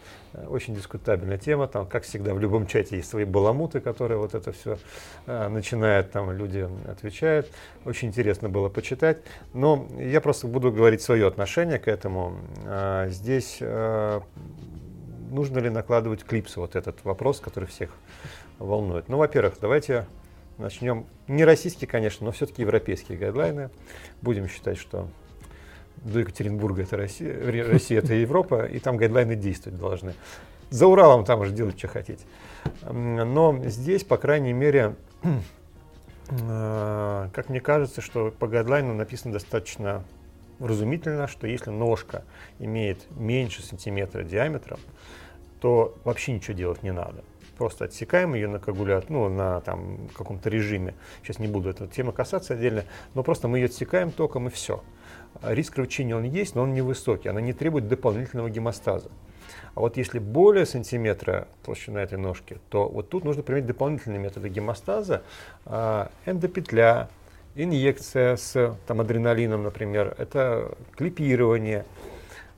Очень 0.47 0.75
дискутабельная 0.75 1.37
тема. 1.37 1.67
Там, 1.67 1.85
как 1.85 2.03
всегда, 2.03 2.33
в 2.33 2.39
любом 2.39 2.65
чате 2.65 2.97
есть 2.97 3.09
свои 3.09 3.25
баламуты, 3.25 3.81
которые 3.81 4.17
вот 4.17 4.33
это 4.33 4.51
все 4.51 4.77
э, 5.25 5.47
начинают, 5.49 6.11
там 6.11 6.31
люди 6.31 6.67
отвечают. 6.87 7.49
Очень 7.85 8.09
интересно 8.09 8.49
было 8.49 8.69
почитать. 8.69 9.17
Но 9.53 9.87
я 9.99 10.21
просто 10.21 10.47
буду 10.47 10.71
говорить 10.71 11.01
свое 11.01 11.27
отношение 11.27 11.77
к 11.77 11.87
этому. 11.87 12.37
Э, 12.65 13.07
здесь 13.09 13.57
э, 13.59 14.21
нужно 15.29 15.59
ли 15.59 15.69
накладывать 15.69 16.23
клипсы? 16.23 16.59
Вот 16.59 16.75
этот 16.75 17.03
вопрос, 17.03 17.39
который 17.39 17.65
всех 17.65 17.89
волнует. 18.59 19.09
Ну, 19.09 19.17
во-первых, 19.17 19.55
давайте 19.59 20.05
начнем. 20.57 21.05
Не 21.27 21.45
российские, 21.45 21.87
конечно, 21.87 22.25
но 22.25 22.31
все-таки 22.31 22.61
европейские 22.61 23.17
гайдлайны. 23.17 23.69
Будем 24.21 24.47
считать, 24.47 24.77
что 24.77 25.07
до 26.03 26.19
Екатеринбурга 26.19 26.83
это 26.83 26.97
Россия, 26.97 27.69
Россия 27.69 27.99
это 27.99 28.13
Европа, 28.13 28.65
и 28.65 28.79
там 28.79 28.97
гайдлайны 28.97 29.35
действовать 29.35 29.79
должны. 29.79 30.13
За 30.69 30.87
Уралом 30.87 31.23
там 31.25 31.41
уже 31.41 31.51
делать, 31.51 31.77
что 31.77 31.87
хотите. 31.87 32.23
Но 32.89 33.59
здесь, 33.65 34.03
по 34.03 34.17
крайней 34.17 34.53
мере, 34.53 34.95
э, 36.29 37.29
как 37.33 37.49
мне 37.49 37.61
кажется, 37.61 38.01
что 38.01 38.31
по 38.31 38.47
гайдлайну 38.47 38.93
написано 38.93 39.33
достаточно 39.33 40.03
разумительно, 40.59 41.27
что 41.27 41.47
если 41.47 41.69
ножка 41.69 42.23
имеет 42.59 43.05
меньше 43.11 43.61
сантиметра 43.61 44.23
диаметром, 44.23 44.79
то 45.59 45.95
вообще 46.03 46.33
ничего 46.33 46.55
делать 46.55 46.83
не 46.83 46.91
надо. 46.91 47.23
Просто 47.57 47.85
отсекаем 47.85 48.33
ее 48.33 48.47
на 48.47 48.59
коагулят, 48.59 49.09
ну, 49.09 49.29
на 49.29 49.61
там, 49.61 50.09
каком-то 50.17 50.49
режиме. 50.49 50.95
Сейчас 51.21 51.39
не 51.39 51.47
буду 51.47 51.69
эту 51.69 51.87
тему 51.87 52.11
касаться 52.11 52.55
отдельно, 52.55 52.83
но 53.13 53.23
просто 53.23 53.47
мы 53.47 53.59
ее 53.59 53.65
отсекаем 53.65 54.11
током 54.11 54.47
и 54.47 54.49
все. 54.49 54.83
Риск 55.41 55.73
кровотечения 55.73 56.15
он 56.15 56.23
есть, 56.23 56.55
но 56.55 56.63
он 56.63 56.73
невысокий, 56.73 57.29
она 57.29 57.41
не 57.41 57.53
требует 57.53 57.87
дополнительного 57.87 58.49
гемостаза. 58.49 59.09
А 59.75 59.79
вот 59.79 59.97
если 59.97 60.19
более 60.19 60.65
сантиметра 60.65 61.47
толщина 61.65 62.01
этой 62.03 62.17
ножки, 62.17 62.59
то 62.69 62.87
вот 62.87 63.09
тут 63.09 63.23
нужно 63.23 63.41
применять 63.41 63.65
дополнительные 63.65 64.19
методы 64.19 64.49
гемостаза, 64.49 65.23
а, 65.65 66.11
эндопетля, 66.25 67.09
инъекция 67.55 68.35
с 68.35 68.77
там, 68.87 69.01
адреналином, 69.01 69.63
например, 69.63 70.15
это 70.17 70.75
клипирование. 70.95 71.85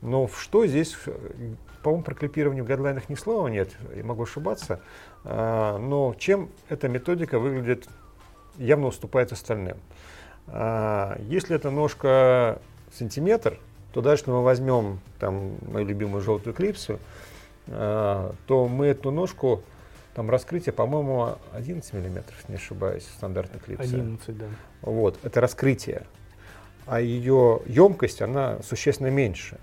Но 0.02 0.28
что 0.28 0.68
здесь, 0.68 0.96
по-моему, 1.84 2.04
про 2.04 2.16
клипирование 2.16 2.64
в 2.64 2.68
гайдлайнах 2.68 3.10
ни 3.10 3.16
слова 3.16 3.48
нет, 3.48 3.70
я 3.96 4.04
могу 4.04 4.24
ошибаться, 4.24 4.82
а, 5.24 5.78
но 5.78 6.16
чем 6.20 6.50
эта 6.68 6.90
методика 6.90 7.40
выглядит, 7.40 7.88
явно 8.58 8.88
уступает 8.88 9.32
остальным. 9.32 9.78
А, 10.48 11.18
если 11.28 11.56
эта 11.56 11.70
ножка 11.72 12.60
сантиметр, 12.94 13.60
то 13.94 14.02
дальше 14.02 14.26
мы 14.28 14.44
возьмем 14.44 15.00
там 15.20 15.58
мою 15.62 15.86
любимую 15.86 16.22
желтую 16.22 16.54
клипсу, 16.54 17.00
а, 17.68 18.34
то 18.48 18.68
мы 18.68 18.88
эту 18.88 19.12
ножку, 19.12 19.64
там 20.14 20.30
раскрытие, 20.30 20.74
по-моему, 20.74 21.36
11 21.54 21.94
миллиметров, 21.94 22.38
не 22.48 22.56
ошибаюсь, 22.56 23.04
стандартной 23.18 23.60
клипсы. 23.60 23.96
11, 23.96 24.38
да. 24.38 24.46
Вот, 24.82 25.18
это 25.24 25.42
раскрытие. 25.42 26.06
А 26.86 27.02
ее 27.02 27.62
емкость, 27.66 28.22
она 28.22 28.60
существенно 28.64 29.08
меньше. 29.08 29.58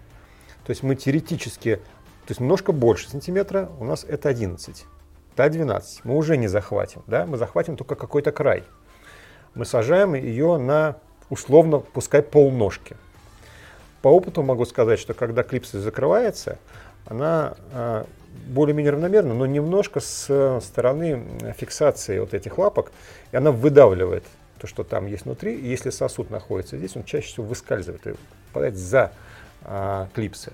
То 0.65 0.71
есть 0.71 0.83
мы 0.83 0.95
теоретически, 0.95 1.77
то 1.77 2.31
есть 2.31 2.41
ножка 2.41 2.73
больше 2.73 3.09
сантиметра, 3.09 3.71
у 3.79 3.85
нас 3.85 4.05
это 4.05 4.29
11. 4.29 4.85
Т-12 5.37 5.83
мы 6.05 6.17
уже 6.17 6.37
не 6.37 6.49
захватим, 6.49 7.03
да, 7.07 7.27
мы 7.27 7.37
захватим 7.39 7.77
только 7.77 7.95
какой-то 7.95 8.33
край. 8.33 8.65
Мы 9.55 9.65
сажаем 9.65 10.15
ее 10.15 10.57
на 10.57 10.97
условно, 11.29 11.79
пускай 11.79 12.23
полножки. 12.23 12.97
По 14.01 14.09
опыту 14.09 14.43
могу 14.43 14.65
сказать, 14.65 14.99
что 14.99 15.15
когда 15.15 15.43
клипса 15.43 15.81
закрывается, 15.81 16.59
она 17.07 17.55
а, 17.73 18.07
более-менее 18.49 18.93
равномерно, 18.93 19.35
но 19.35 19.47
немножко 19.47 20.01
с 20.01 20.61
стороны 20.63 21.25
фиксации 21.57 22.19
вот 22.19 22.35
этих 22.35 22.59
лапок, 22.59 22.93
и 23.31 23.37
она 23.37 23.53
выдавливает 23.53 24.25
то, 24.59 24.67
что 24.67 24.85
там 24.85 25.07
есть 25.07 25.25
внутри. 25.25 25.55
И 25.55 25.69
если 25.69 25.91
сосуд 25.91 26.31
находится 26.31 26.77
здесь, 26.77 26.97
он 26.97 27.05
чаще 27.05 27.29
всего 27.29 27.47
выскальзывает 27.47 28.07
и 28.07 28.15
попадает 28.49 28.77
за 28.77 29.13
а, 29.63 30.09
клипсы. 30.15 30.53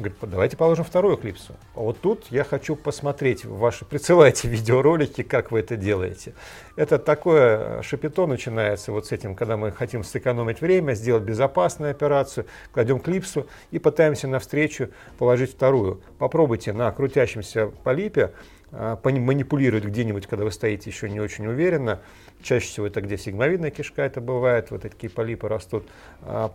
Говорит, 0.00 0.18
давайте 0.22 0.56
положим 0.56 0.82
вторую 0.82 1.18
клипсу. 1.18 1.52
Вот 1.74 2.00
тут 2.00 2.28
я 2.30 2.42
хочу 2.42 2.74
посмотреть 2.74 3.44
ваши, 3.44 3.84
присылайте 3.84 4.48
видеоролики, 4.48 5.22
как 5.22 5.50
вы 5.50 5.60
это 5.60 5.76
делаете. 5.76 6.32
Это 6.74 6.98
такое 6.98 7.82
шапито 7.82 8.26
начинается 8.26 8.92
вот 8.92 9.08
с 9.08 9.12
этим, 9.12 9.34
когда 9.34 9.58
мы 9.58 9.72
хотим 9.72 10.02
сэкономить 10.02 10.62
время, 10.62 10.94
сделать 10.94 11.24
безопасную 11.24 11.90
операцию, 11.90 12.46
кладем 12.72 12.98
клипсу 12.98 13.46
и 13.72 13.78
пытаемся 13.78 14.26
навстречу 14.26 14.88
положить 15.18 15.52
вторую. 15.52 16.00
Попробуйте 16.18 16.72
на 16.72 16.90
крутящемся 16.92 17.66
полипе 17.66 18.32
а, 18.72 18.98
манипулировать 19.04 19.84
где-нибудь, 19.84 20.26
когда 20.26 20.44
вы 20.44 20.50
стоите 20.50 20.88
еще 20.88 21.10
не 21.10 21.20
очень 21.20 21.46
уверенно. 21.46 22.00
Чаще 22.42 22.68
всего 22.68 22.86
это 22.86 23.02
где 23.02 23.18
сигмовидная 23.18 23.70
кишка 23.70 24.00
это 24.00 24.22
бывает, 24.22 24.70
вот 24.70 24.80
такие 24.80 25.10
полипы 25.10 25.46
растут. 25.46 25.86
А, 26.22 26.50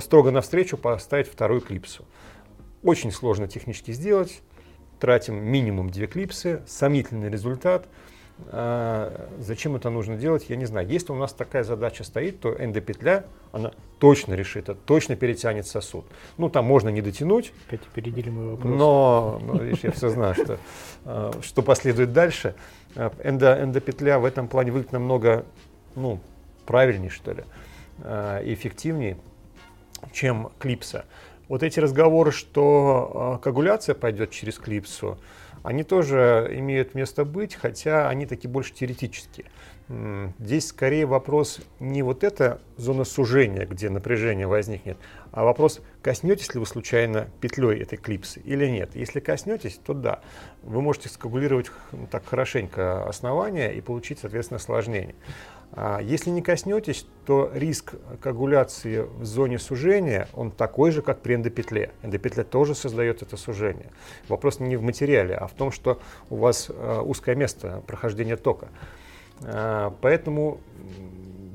строго 0.00 0.32
навстречу 0.32 0.76
поставить 0.76 1.28
вторую 1.28 1.60
клипсу. 1.60 2.04
Очень 2.82 3.12
сложно 3.12 3.46
технически 3.46 3.92
сделать. 3.92 4.40
Тратим 4.98 5.42
минимум 5.42 5.90
две 5.90 6.06
клипсы, 6.06 6.62
сомнительный 6.66 7.30
результат. 7.30 7.86
А, 8.48 9.28
зачем 9.38 9.76
это 9.76 9.90
нужно 9.90 10.16
делать, 10.16 10.46
я 10.48 10.56
не 10.56 10.64
знаю. 10.64 10.88
Если 10.88 11.12
у 11.12 11.16
нас 11.16 11.32
такая 11.32 11.62
задача 11.62 12.04
стоит, 12.04 12.40
то 12.40 12.52
эндопетля, 12.52 13.24
она 13.52 13.72
точно 13.98 14.34
решит, 14.34 14.68
это 14.68 14.74
точно 14.74 15.16
перетянет 15.16 15.66
сосуд. 15.66 16.06
Ну, 16.38 16.48
там 16.48 16.64
можно 16.64 16.88
не 16.88 17.02
дотянуть. 17.02 17.52
Опять 17.66 17.80
опередили 17.86 18.30
мой 18.30 18.50
вопрос. 18.52 18.74
Но, 18.74 19.40
но 19.42 19.54
видишь, 19.62 19.80
я 19.84 19.90
все 19.92 20.08
знаю, 20.08 20.34
что, 20.34 20.58
а, 21.04 21.32
что 21.42 21.62
последует 21.62 22.12
дальше. 22.12 22.54
А, 22.96 23.12
эндо, 23.22 23.62
эндопетля 23.62 24.18
в 24.18 24.24
этом 24.24 24.48
плане 24.48 24.72
выглядит 24.72 24.92
намного 24.92 25.44
ну, 25.96 26.20
правильнее, 26.66 27.10
что 27.10 27.32
ли, 27.32 27.44
и 28.02 28.54
эффективнее, 28.54 29.16
чем 30.12 30.50
клипса. 30.58 31.04
Вот 31.50 31.64
эти 31.64 31.80
разговоры, 31.80 32.30
что 32.30 33.10
а, 33.12 33.38
коагуляция 33.38 33.96
пойдет 33.96 34.30
через 34.30 34.56
клипсу, 34.56 35.18
они 35.64 35.82
тоже 35.82 36.48
имеют 36.52 36.94
место 36.94 37.24
быть, 37.24 37.56
хотя 37.56 38.08
они 38.08 38.24
такие 38.24 38.48
больше 38.48 38.72
теоретические. 38.72 39.46
Здесь 40.38 40.68
скорее 40.68 41.06
вопрос 41.06 41.60
не 41.80 42.02
вот 42.04 42.22
эта 42.22 42.60
зона 42.76 43.02
сужения, 43.02 43.66
где 43.66 43.90
напряжение 43.90 44.46
возникнет, 44.46 44.96
а 45.32 45.42
вопрос, 45.42 45.80
коснетесь 46.02 46.54
ли 46.54 46.60
вы 46.60 46.66
случайно 46.66 47.28
петлей 47.40 47.82
этой 47.82 47.98
клипсы 47.98 48.40
или 48.44 48.66
нет. 48.66 48.94
Если 48.94 49.18
коснетесь, 49.18 49.80
то 49.84 49.92
да, 49.92 50.20
вы 50.62 50.80
можете 50.80 51.08
скагулировать 51.08 51.72
так 52.12 52.24
хорошенько 52.24 53.02
основание 53.08 53.74
и 53.74 53.80
получить, 53.80 54.20
соответственно, 54.20 54.58
осложнение. 54.58 55.16
А 55.72 56.00
если 56.00 56.30
не 56.30 56.42
коснетесь, 56.42 57.06
то 57.26 57.50
риск 57.54 57.94
коагуляции 58.20 59.06
в 59.18 59.24
зоне 59.24 59.58
сужения, 59.58 60.28
он 60.34 60.50
такой 60.50 60.90
же, 60.90 61.00
как 61.00 61.20
при 61.20 61.34
эндопетле. 61.34 61.92
Эндопетля 62.02 62.42
тоже 62.42 62.74
создает 62.74 63.22
это 63.22 63.36
сужение. 63.36 63.90
Вопрос 64.28 64.58
не 64.58 64.76
в 64.76 64.82
материале, 64.82 65.34
а 65.34 65.46
в 65.46 65.52
том, 65.52 65.70
что 65.70 66.00
у 66.28 66.36
вас 66.36 66.70
э, 66.70 67.00
узкое 67.00 67.36
место 67.36 67.82
прохождения 67.86 68.36
тока. 68.36 68.68
А, 69.42 69.94
поэтому, 70.00 70.60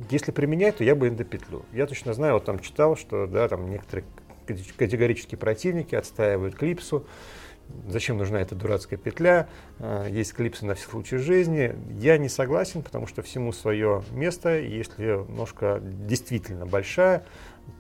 если 0.10 0.32
применять, 0.32 0.78
то 0.78 0.84
я 0.86 0.96
бы 0.96 1.10
эндопетлю. 1.10 1.66
Я 1.74 1.86
точно 1.86 2.14
знаю, 2.14 2.36
вот 2.36 2.46
там 2.46 2.60
читал, 2.60 2.96
что 2.96 3.28
да, 3.28 3.50
там 3.50 3.70
некоторые 3.70 4.06
категорические 4.78 5.38
противники 5.38 5.96
отстаивают 5.96 6.56
клипсу, 6.56 7.06
Зачем 7.88 8.18
нужна 8.18 8.42
эта 8.42 8.56
дурацкая 8.56 8.98
петля? 8.98 9.48
А, 9.80 10.08
есть 10.08 10.34
клипсы 10.34 10.66
на 10.66 10.76
все 10.76 10.88
случаи 10.90 11.18
жизни. 11.18 11.76
Я 12.00 12.18
не 12.18 12.30
согласен, 12.30 12.82
потому 12.82 13.08
что 13.08 13.22
всему 13.22 13.52
свое 13.52 14.04
место. 14.12 14.60
Если 14.60 15.26
ножка 15.32 15.80
действительно 15.82 16.66
большая, 16.66 17.26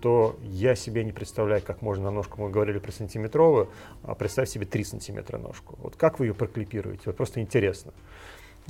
то 0.01 0.37
я 0.41 0.75
себе 0.75 1.03
не 1.03 1.11
представляю, 1.11 1.61
как 1.61 1.81
можно 1.81 2.05
на 2.05 2.11
ножку, 2.11 2.41
мы 2.41 2.49
говорили 2.49 2.79
про 2.79 2.91
сантиметровую, 2.91 3.69
а 4.03 4.15
представь 4.15 4.49
себе 4.49 4.65
3 4.65 4.83
сантиметра 4.83 5.37
ножку. 5.37 5.77
Вот 5.79 5.95
как 5.95 6.19
вы 6.19 6.27
ее 6.27 6.33
проклипируете? 6.33 7.03
Вот 7.05 7.17
просто 7.17 7.39
интересно. 7.39 7.93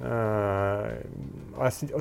А, 0.02 1.00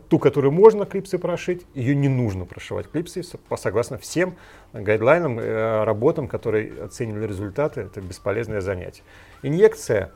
ту, 0.09 0.18
которую 0.18 0.50
можно 0.50 0.85
клипсы 0.85 1.16
прошить, 1.18 1.64
ее 1.74 1.94
не 1.94 2.09
нужно 2.09 2.44
прошивать 2.44 2.90
клипсы, 2.90 3.22
согласно 3.57 3.98
всем 3.98 4.35
гайдлайнам, 4.72 5.38
э, 5.38 5.85
работам, 5.85 6.26
которые 6.26 6.83
оценивали 6.83 7.26
результаты, 7.26 7.83
это 7.83 8.00
бесполезное 8.00 8.61
занятие. 8.61 9.04
Инъекция, 9.42 10.11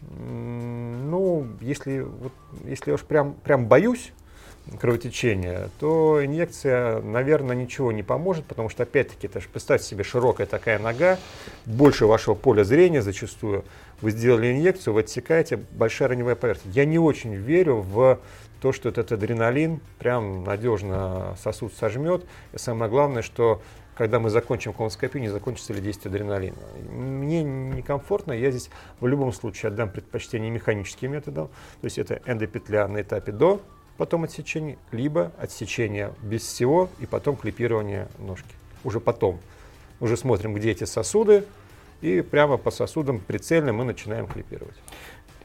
ну, 0.00 1.48
если, 1.60 2.00
вот, 2.00 2.32
если 2.64 2.90
я 2.90 2.94
уж 2.94 3.02
прям, 3.02 3.34
прям 3.34 3.66
боюсь, 3.66 4.12
кровотечения, 4.80 5.68
то 5.78 6.24
инъекция, 6.24 7.00
наверное, 7.02 7.54
ничего 7.54 7.92
не 7.92 8.02
поможет, 8.02 8.46
потому 8.46 8.68
что, 8.68 8.84
опять-таки, 8.84 9.26
это, 9.26 9.40
представьте 9.52 9.86
себе 9.86 10.04
широкая 10.04 10.46
такая 10.46 10.78
нога, 10.78 11.18
больше 11.66 12.06
вашего 12.06 12.34
поля 12.34 12.64
зрения 12.64 13.02
зачастую. 13.02 13.64
Вы 14.00 14.10
сделали 14.10 14.52
инъекцию, 14.52 14.94
вы 14.94 15.00
отсекаете, 15.00 15.56
большая 15.56 16.08
раневая 16.08 16.34
поверхность. 16.34 16.76
Я 16.76 16.84
не 16.84 16.98
очень 16.98 17.34
верю 17.34 17.76
в 17.76 18.20
то, 18.60 18.72
что 18.72 18.88
этот 18.88 19.12
адреналин 19.12 19.80
прям 19.98 20.44
надежно 20.44 21.36
сосуд 21.42 21.72
сожмет. 21.74 22.24
И 22.52 22.58
самое 22.58 22.90
главное, 22.90 23.22
что 23.22 23.62
когда 23.94 24.18
мы 24.18 24.30
закончим 24.30 24.72
колоноскопию, 24.72 25.22
не 25.22 25.28
закончится 25.28 25.72
ли 25.72 25.80
действие 25.80 26.10
адреналина. 26.10 26.56
Мне 26.90 27.42
некомфортно, 27.42 28.32
я 28.32 28.50
здесь 28.50 28.70
в 29.00 29.06
любом 29.06 29.32
случае 29.32 29.70
отдам 29.70 29.90
предпочтение 29.90 30.50
механическим 30.50 31.12
методам, 31.12 31.48
то 31.48 31.84
есть 31.84 31.98
это 31.98 32.20
эндопетля 32.26 32.88
на 32.88 33.02
этапе 33.02 33.32
до 33.32 33.60
потом 33.96 34.24
отсечение, 34.24 34.78
либо 34.90 35.30
отсечение 35.38 36.12
без 36.22 36.42
всего 36.42 36.88
и 37.00 37.06
потом 37.06 37.36
клипирование 37.36 38.08
ножки. 38.18 38.54
Уже 38.82 39.00
потом. 39.00 39.38
Уже 40.00 40.16
смотрим, 40.16 40.54
где 40.54 40.72
эти 40.72 40.84
сосуды, 40.84 41.44
и 42.00 42.22
прямо 42.22 42.56
по 42.56 42.70
сосудам 42.70 43.20
прицельно 43.20 43.72
мы 43.72 43.84
начинаем 43.84 44.26
клипировать. 44.26 44.76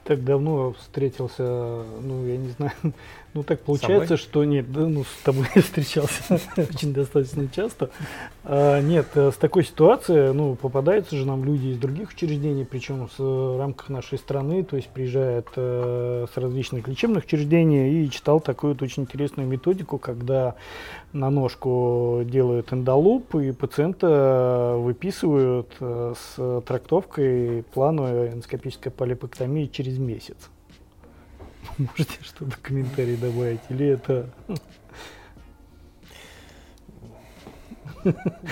Так 0.04 0.24
давно 0.24 0.74
встретился, 0.74 1.44
ну, 1.44 2.26
я 2.26 2.38
не 2.38 2.50
знаю, 2.50 2.74
ну 3.34 3.44
так 3.44 3.62
получается, 3.62 4.18
что 4.18 4.44
нет, 4.44 4.72
да, 4.72 4.88
ну 4.88 5.04
с 5.04 5.24
тобой 5.24 5.46
встречался 5.56 6.39
очень 6.58 6.94
достаточно 6.94 7.48
часто. 7.48 7.92
А, 8.44 8.82
нет, 8.82 9.08
э, 9.13 9.32
с 9.32 9.36
такой 9.36 9.63
ситуацией, 9.63 10.34
ну, 10.34 10.56
попадаются 10.56 11.15
же 11.15 11.26
нам 11.26 11.44
люди 11.44 11.68
из 11.68 11.78
других 11.78 12.10
учреждений, 12.10 12.65
причем 12.65 13.08
в 13.08 13.20
э, 13.20 13.58
рамках 13.60 13.89
нашей 13.89 14.18
страны, 14.18 14.63
то 14.63 14.76
есть 14.76 14.89
приезжают 14.89 15.48
э, 15.56 16.26
с 16.34 16.38
различных 16.38 16.88
лечебных 16.88 17.26
учреждений 17.26 18.04
и 18.04 18.10
читал 18.10 18.39
такую 18.39 18.74
вот 18.74 18.82
очень 18.82 19.04
интересную 19.04 19.48
методику, 19.48 20.00
когда 20.00 20.56
на 21.13 21.30
ножку 21.30 22.22
делают 22.26 22.74
эндолуп 22.74 23.36
и 23.36 23.52
пациента 23.52 24.76
выписывают 24.78 25.72
э, 25.80 26.13
с 26.18 26.62
трактовкой 26.62 27.63
плановой 27.74 28.30
эндоскопической 28.30 28.92
полипэктомии 28.92 29.65
через 29.65 30.00
месяц. 30.00 30.50
Можете 31.80 32.22
что-то 32.22 32.58
комментарий 32.62 33.15
добавить? 33.15 33.62
Или 33.70 33.88
это... 33.88 34.30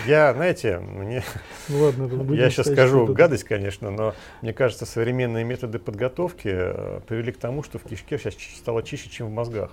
Я, 0.06 0.34
знаете, 0.34 0.80
мне... 0.80 1.24
Ну 1.70 1.84
ладно, 1.84 2.34
я 2.34 2.50
сейчас 2.50 2.68
скажу 2.68 3.06
гадость, 3.08 3.44
конечно, 3.44 3.92
но 3.92 4.14
мне 4.42 4.54
кажется, 4.54 4.86
современные 4.86 5.44
методы 5.44 5.80
подготовки 5.80 6.50
э, 6.52 7.00
привели 7.08 7.32
к 7.32 7.38
тому, 7.38 7.64
что 7.64 7.80
в 7.80 7.84
кишке 7.84 8.18
сейчас 8.18 8.36
стало 8.58 8.84
чище, 8.84 9.10
чем 9.10 9.28
в 9.28 9.32
мозгах. 9.32 9.72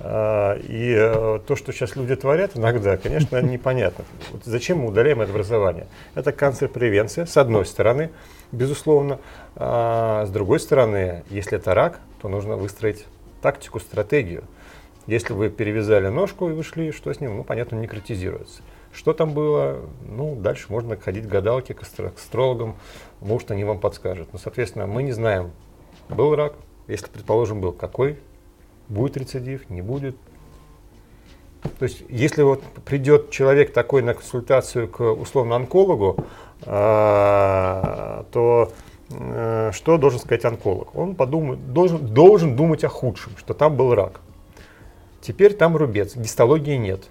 А, 0.00 0.56
и 0.56 0.94
э, 0.96 1.40
то, 1.46 1.56
что 1.56 1.72
сейчас 1.72 1.96
люди 1.96 2.16
творят 2.16 2.56
иногда, 2.56 2.96
конечно, 2.96 3.40
непонятно. 3.42 4.04
Вот 4.32 4.44
зачем 4.44 4.78
мы 4.78 4.88
удаляем 4.88 5.20
это 5.20 5.30
образование? 5.30 5.86
Это 6.14 6.32
канцер-превенция, 6.32 7.26
с 7.26 7.36
одной 7.36 7.66
стороны, 7.66 8.10
безусловно. 8.50 9.18
А 9.56 10.26
с 10.26 10.30
другой 10.30 10.60
стороны, 10.60 11.24
если 11.30 11.58
это 11.58 11.74
рак, 11.74 12.00
то 12.22 12.28
нужно 12.28 12.56
выстроить 12.56 13.04
тактику, 13.42 13.80
стратегию. 13.80 14.44
Если 15.08 15.32
вы 15.32 15.50
перевязали 15.50 16.06
ножку 16.06 16.48
и 16.48 16.52
вышли, 16.52 16.92
что 16.92 17.12
с 17.12 17.20
ним? 17.20 17.36
Ну, 17.36 17.44
понятно, 17.44 17.76
не 17.76 17.88
критизируется. 17.88 18.62
Что 18.92 19.12
там 19.12 19.32
было? 19.32 19.80
Ну, 20.08 20.36
дальше 20.36 20.66
можно 20.68 20.96
ходить 20.96 21.24
к 21.24 21.28
гадалке, 21.28 21.74
к 21.74 21.82
астрологам, 21.82 22.76
может, 23.20 23.50
они 23.50 23.64
вам 23.64 23.80
подскажут. 23.80 24.32
Но, 24.32 24.38
соответственно, 24.38 24.86
мы 24.86 25.02
не 25.02 25.10
знаем, 25.10 25.50
был 26.08 26.36
рак, 26.36 26.54
если, 26.86 27.08
предположим, 27.08 27.60
был, 27.60 27.72
какой, 27.72 28.20
будет 28.88 29.16
рецидив, 29.16 29.68
не 29.68 29.82
будет. 29.82 30.16
То 31.78 31.84
есть, 31.84 32.04
если 32.08 32.42
вот 32.42 32.62
придет 32.84 33.30
человек 33.30 33.72
такой 33.72 34.02
на 34.02 34.14
консультацию 34.14 34.88
к 34.88 35.00
условно 35.00 35.56
онкологу, 35.56 36.24
а, 36.64 38.26
то 38.30 38.72
что 39.72 39.98
должен 39.98 40.20
сказать 40.20 40.44
онколог? 40.44 40.94
Он 40.94 41.14
подумает, 41.14 41.72
должен, 41.72 42.06
должен 42.06 42.56
думать 42.56 42.84
о 42.84 42.88
худшем, 42.88 43.36
что 43.36 43.54
там 43.54 43.76
был 43.76 43.94
рак. 43.94 44.20
Теперь 45.20 45.54
там 45.54 45.76
рубец, 45.76 46.16
гистологии 46.16 46.76
нет. 46.76 47.04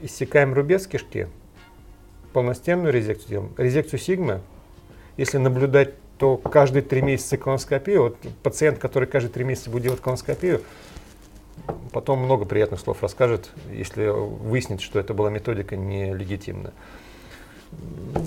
Иссякаем 0.00 0.54
рубец 0.54 0.86
кишки, 0.86 1.26
полностенную 2.32 2.92
резекцию 2.92 3.28
делаем. 3.28 3.52
Резекцию 3.56 3.98
сигмы, 3.98 4.40
если 5.16 5.38
наблюдать, 5.38 5.94
то 6.18 6.36
каждые 6.36 6.82
три 6.82 7.02
месяца 7.02 7.36
колоноскопию, 7.36 8.02
вот 8.02 8.18
пациент, 8.42 8.78
который 8.78 9.08
каждые 9.08 9.32
три 9.32 9.44
месяца 9.44 9.70
будет 9.70 9.82
делать 9.82 10.00
колоноскопию, 10.00 10.62
потом 11.92 12.20
много 12.20 12.44
приятных 12.44 12.80
слов 12.80 13.02
расскажет, 13.02 13.50
если 13.72 14.06
выяснит, 14.08 14.80
что 14.80 14.98
это 14.98 15.14
была 15.14 15.30
методика 15.30 15.76
нелегитимная. 15.76 16.72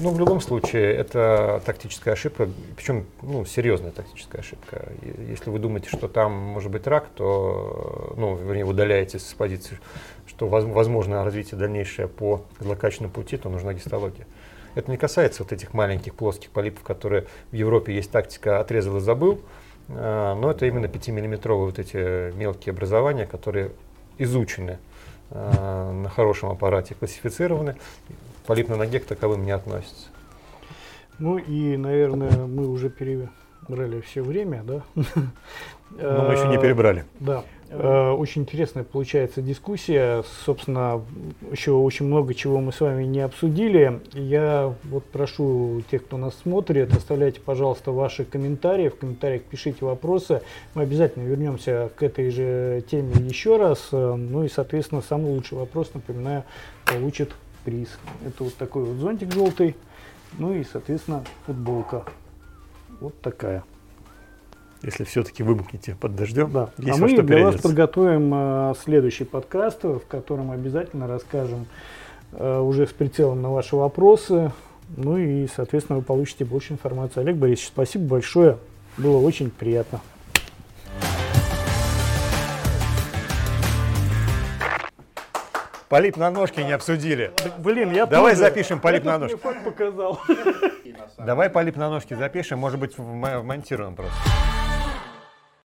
Ну, 0.02 0.12
в 0.12 0.20
любом 0.20 0.40
случае, 0.40 0.94
это 0.94 1.62
тактическая 1.66 2.14
ошибка, 2.14 2.48
причем 2.76 3.06
ну, 3.22 3.44
серьезная 3.44 3.92
тактическая 3.92 4.42
ошибка. 4.42 4.90
Если 5.28 5.50
вы 5.50 5.60
думаете, 5.60 5.90
что 5.90 6.08
там 6.08 6.32
может 6.32 6.72
быть 6.72 6.86
рак, 6.88 7.08
то, 7.16 8.14
ну, 8.16 8.36
вернее, 8.36 8.66
удаляетесь 8.66 9.28
с 9.28 9.34
позиции, 9.34 9.80
что 10.28 10.48
возможно 10.48 11.24
развитие 11.24 11.60
дальнейшее 11.60 12.08
по 12.08 12.46
злокачественному 12.60 13.14
пути, 13.14 13.38
то 13.38 13.50
нужна 13.50 13.74
гистология. 13.74 14.28
Это 14.76 14.92
не 14.92 14.98
касается 14.98 15.44
вот 15.44 15.52
этих 15.52 15.74
маленьких 15.74 16.14
плоских 16.14 16.52
полипов, 16.52 16.84
которые 16.84 17.26
в 17.52 17.56
Европе 17.56 17.94
есть 17.94 18.12
тактика 18.12 18.60
«отрезал 18.60 18.98
и 18.98 19.00
забыл», 19.00 19.42
а, 19.90 20.36
но 20.36 20.52
это 20.52 20.66
именно 20.68 20.86
5-миллиметровые 20.86 21.66
вот 21.66 21.80
эти 21.80 22.32
мелкие 22.36 22.72
образования, 22.72 23.26
которые 23.26 23.72
изучены 24.18 24.78
а, 25.32 25.92
на 25.92 26.10
хорошем 26.10 26.50
аппарате, 26.50 26.96
классифицированы. 26.96 27.76
Полип 28.50 28.68
на 28.68 28.78
ноге 28.78 29.00
к 29.00 29.06
таковым 29.06 29.46
не 29.46 29.52
относится. 29.52 30.08
Ну 31.20 31.38
и, 31.38 31.78
наверное, 31.78 32.48
мы 32.48 32.68
уже 32.68 32.90
перебрали 32.90 34.02
все 34.02 34.24
время, 34.24 34.64
да? 34.64 34.82
Но 34.96 36.24
мы 36.24 36.34
еще 36.34 36.48
не 36.48 36.58
перебрали. 36.58 37.06
Да. 37.20 37.44
Э, 37.70 38.10
очень 38.10 38.42
интересная 38.42 38.84
получается 38.84 39.44
дискуссия. 39.44 40.24
Собственно, 40.46 41.04
еще 41.52 41.74
очень 41.74 42.08
много 42.08 42.34
чего 42.34 42.60
мы 42.60 42.72
с 42.72 42.82
вами 42.82 43.04
не 43.04 43.20
обсудили. 43.20 44.02
Я 44.14 44.74
вот 44.86 45.06
прошу 45.06 45.84
тех, 45.92 46.06
кто 46.06 46.18
нас 46.18 46.36
смотрит, 46.42 46.92
оставляйте, 46.92 47.42
пожалуйста, 47.42 47.92
ваши 47.92 48.26
комментарии. 48.26 48.90
В 48.90 48.98
комментариях 48.98 49.44
пишите 49.44 49.86
вопросы. 49.86 50.42
Мы 50.74 50.82
обязательно 50.82 51.26
вернемся 51.26 51.92
к 51.96 52.02
этой 52.02 52.32
же 52.32 52.84
теме 52.90 53.14
еще 53.20 53.58
раз. 53.58 53.90
Ну 53.92 54.44
и, 54.44 54.50
соответственно, 54.50 55.04
самый 55.04 55.34
лучший 55.34 55.60
вопрос, 55.60 55.92
напоминаю, 55.94 56.46
получит 56.88 57.30
приз. 57.70 57.90
Это 58.26 58.44
вот 58.44 58.56
такой 58.56 58.84
вот 58.84 58.98
зонтик 58.98 59.32
желтый. 59.32 59.76
Ну 60.38 60.54
и, 60.54 60.64
соответственно, 60.64 61.24
футболка. 61.46 62.04
Вот 63.00 63.20
такая 63.22 63.64
если 64.82 65.04
все-таки 65.04 65.44
вымокнете 65.44 65.94
под 66.00 66.16
дождем. 66.16 66.52
Да. 66.54 66.70
Есть 66.78 66.98
а 66.98 67.02
мы 67.02 67.10
для 67.10 67.24
переодеться. 67.24 67.52
вас 67.52 67.62
подготовим 67.62 68.32
э, 68.34 68.74
следующий 68.82 69.26
подкаст, 69.26 69.84
в 69.84 70.02
котором 70.08 70.52
обязательно 70.52 71.06
расскажем 71.06 71.68
э, 72.32 72.60
уже 72.60 72.88
с 72.88 72.92
прицелом 72.92 73.42
на 73.42 73.52
ваши 73.52 73.76
вопросы. 73.76 74.54
Ну 74.96 75.18
и, 75.18 75.48
соответственно, 75.54 76.00
вы 76.00 76.06
получите 76.06 76.46
больше 76.46 76.72
информации. 76.72 77.20
Олег 77.20 77.36
Борисович, 77.36 77.68
спасибо 77.68 78.06
большое. 78.06 78.58
Было 78.98 79.18
очень 79.18 79.50
приятно. 79.50 80.00
Полип 85.90 86.18
на 86.18 86.30
ножке 86.30 86.64
не 86.64 86.72
обсудили. 86.72 87.32
Так, 87.36 87.60
блин, 87.60 87.92
я 87.92 88.06
Давай 88.06 88.34
тоже. 88.34 88.44
запишем 88.44 88.80
полип 88.80 89.04
на 89.04 89.18
ножке. 89.18 89.38
показал. 89.38 90.22
Давай 91.18 91.50
полип 91.50 91.78
на 91.78 91.90
ножке 91.90 92.16
запишем, 92.16 92.60
может 92.60 92.80
быть, 92.80 92.96
вмонтируем 92.98 93.96
просто. 93.96 94.16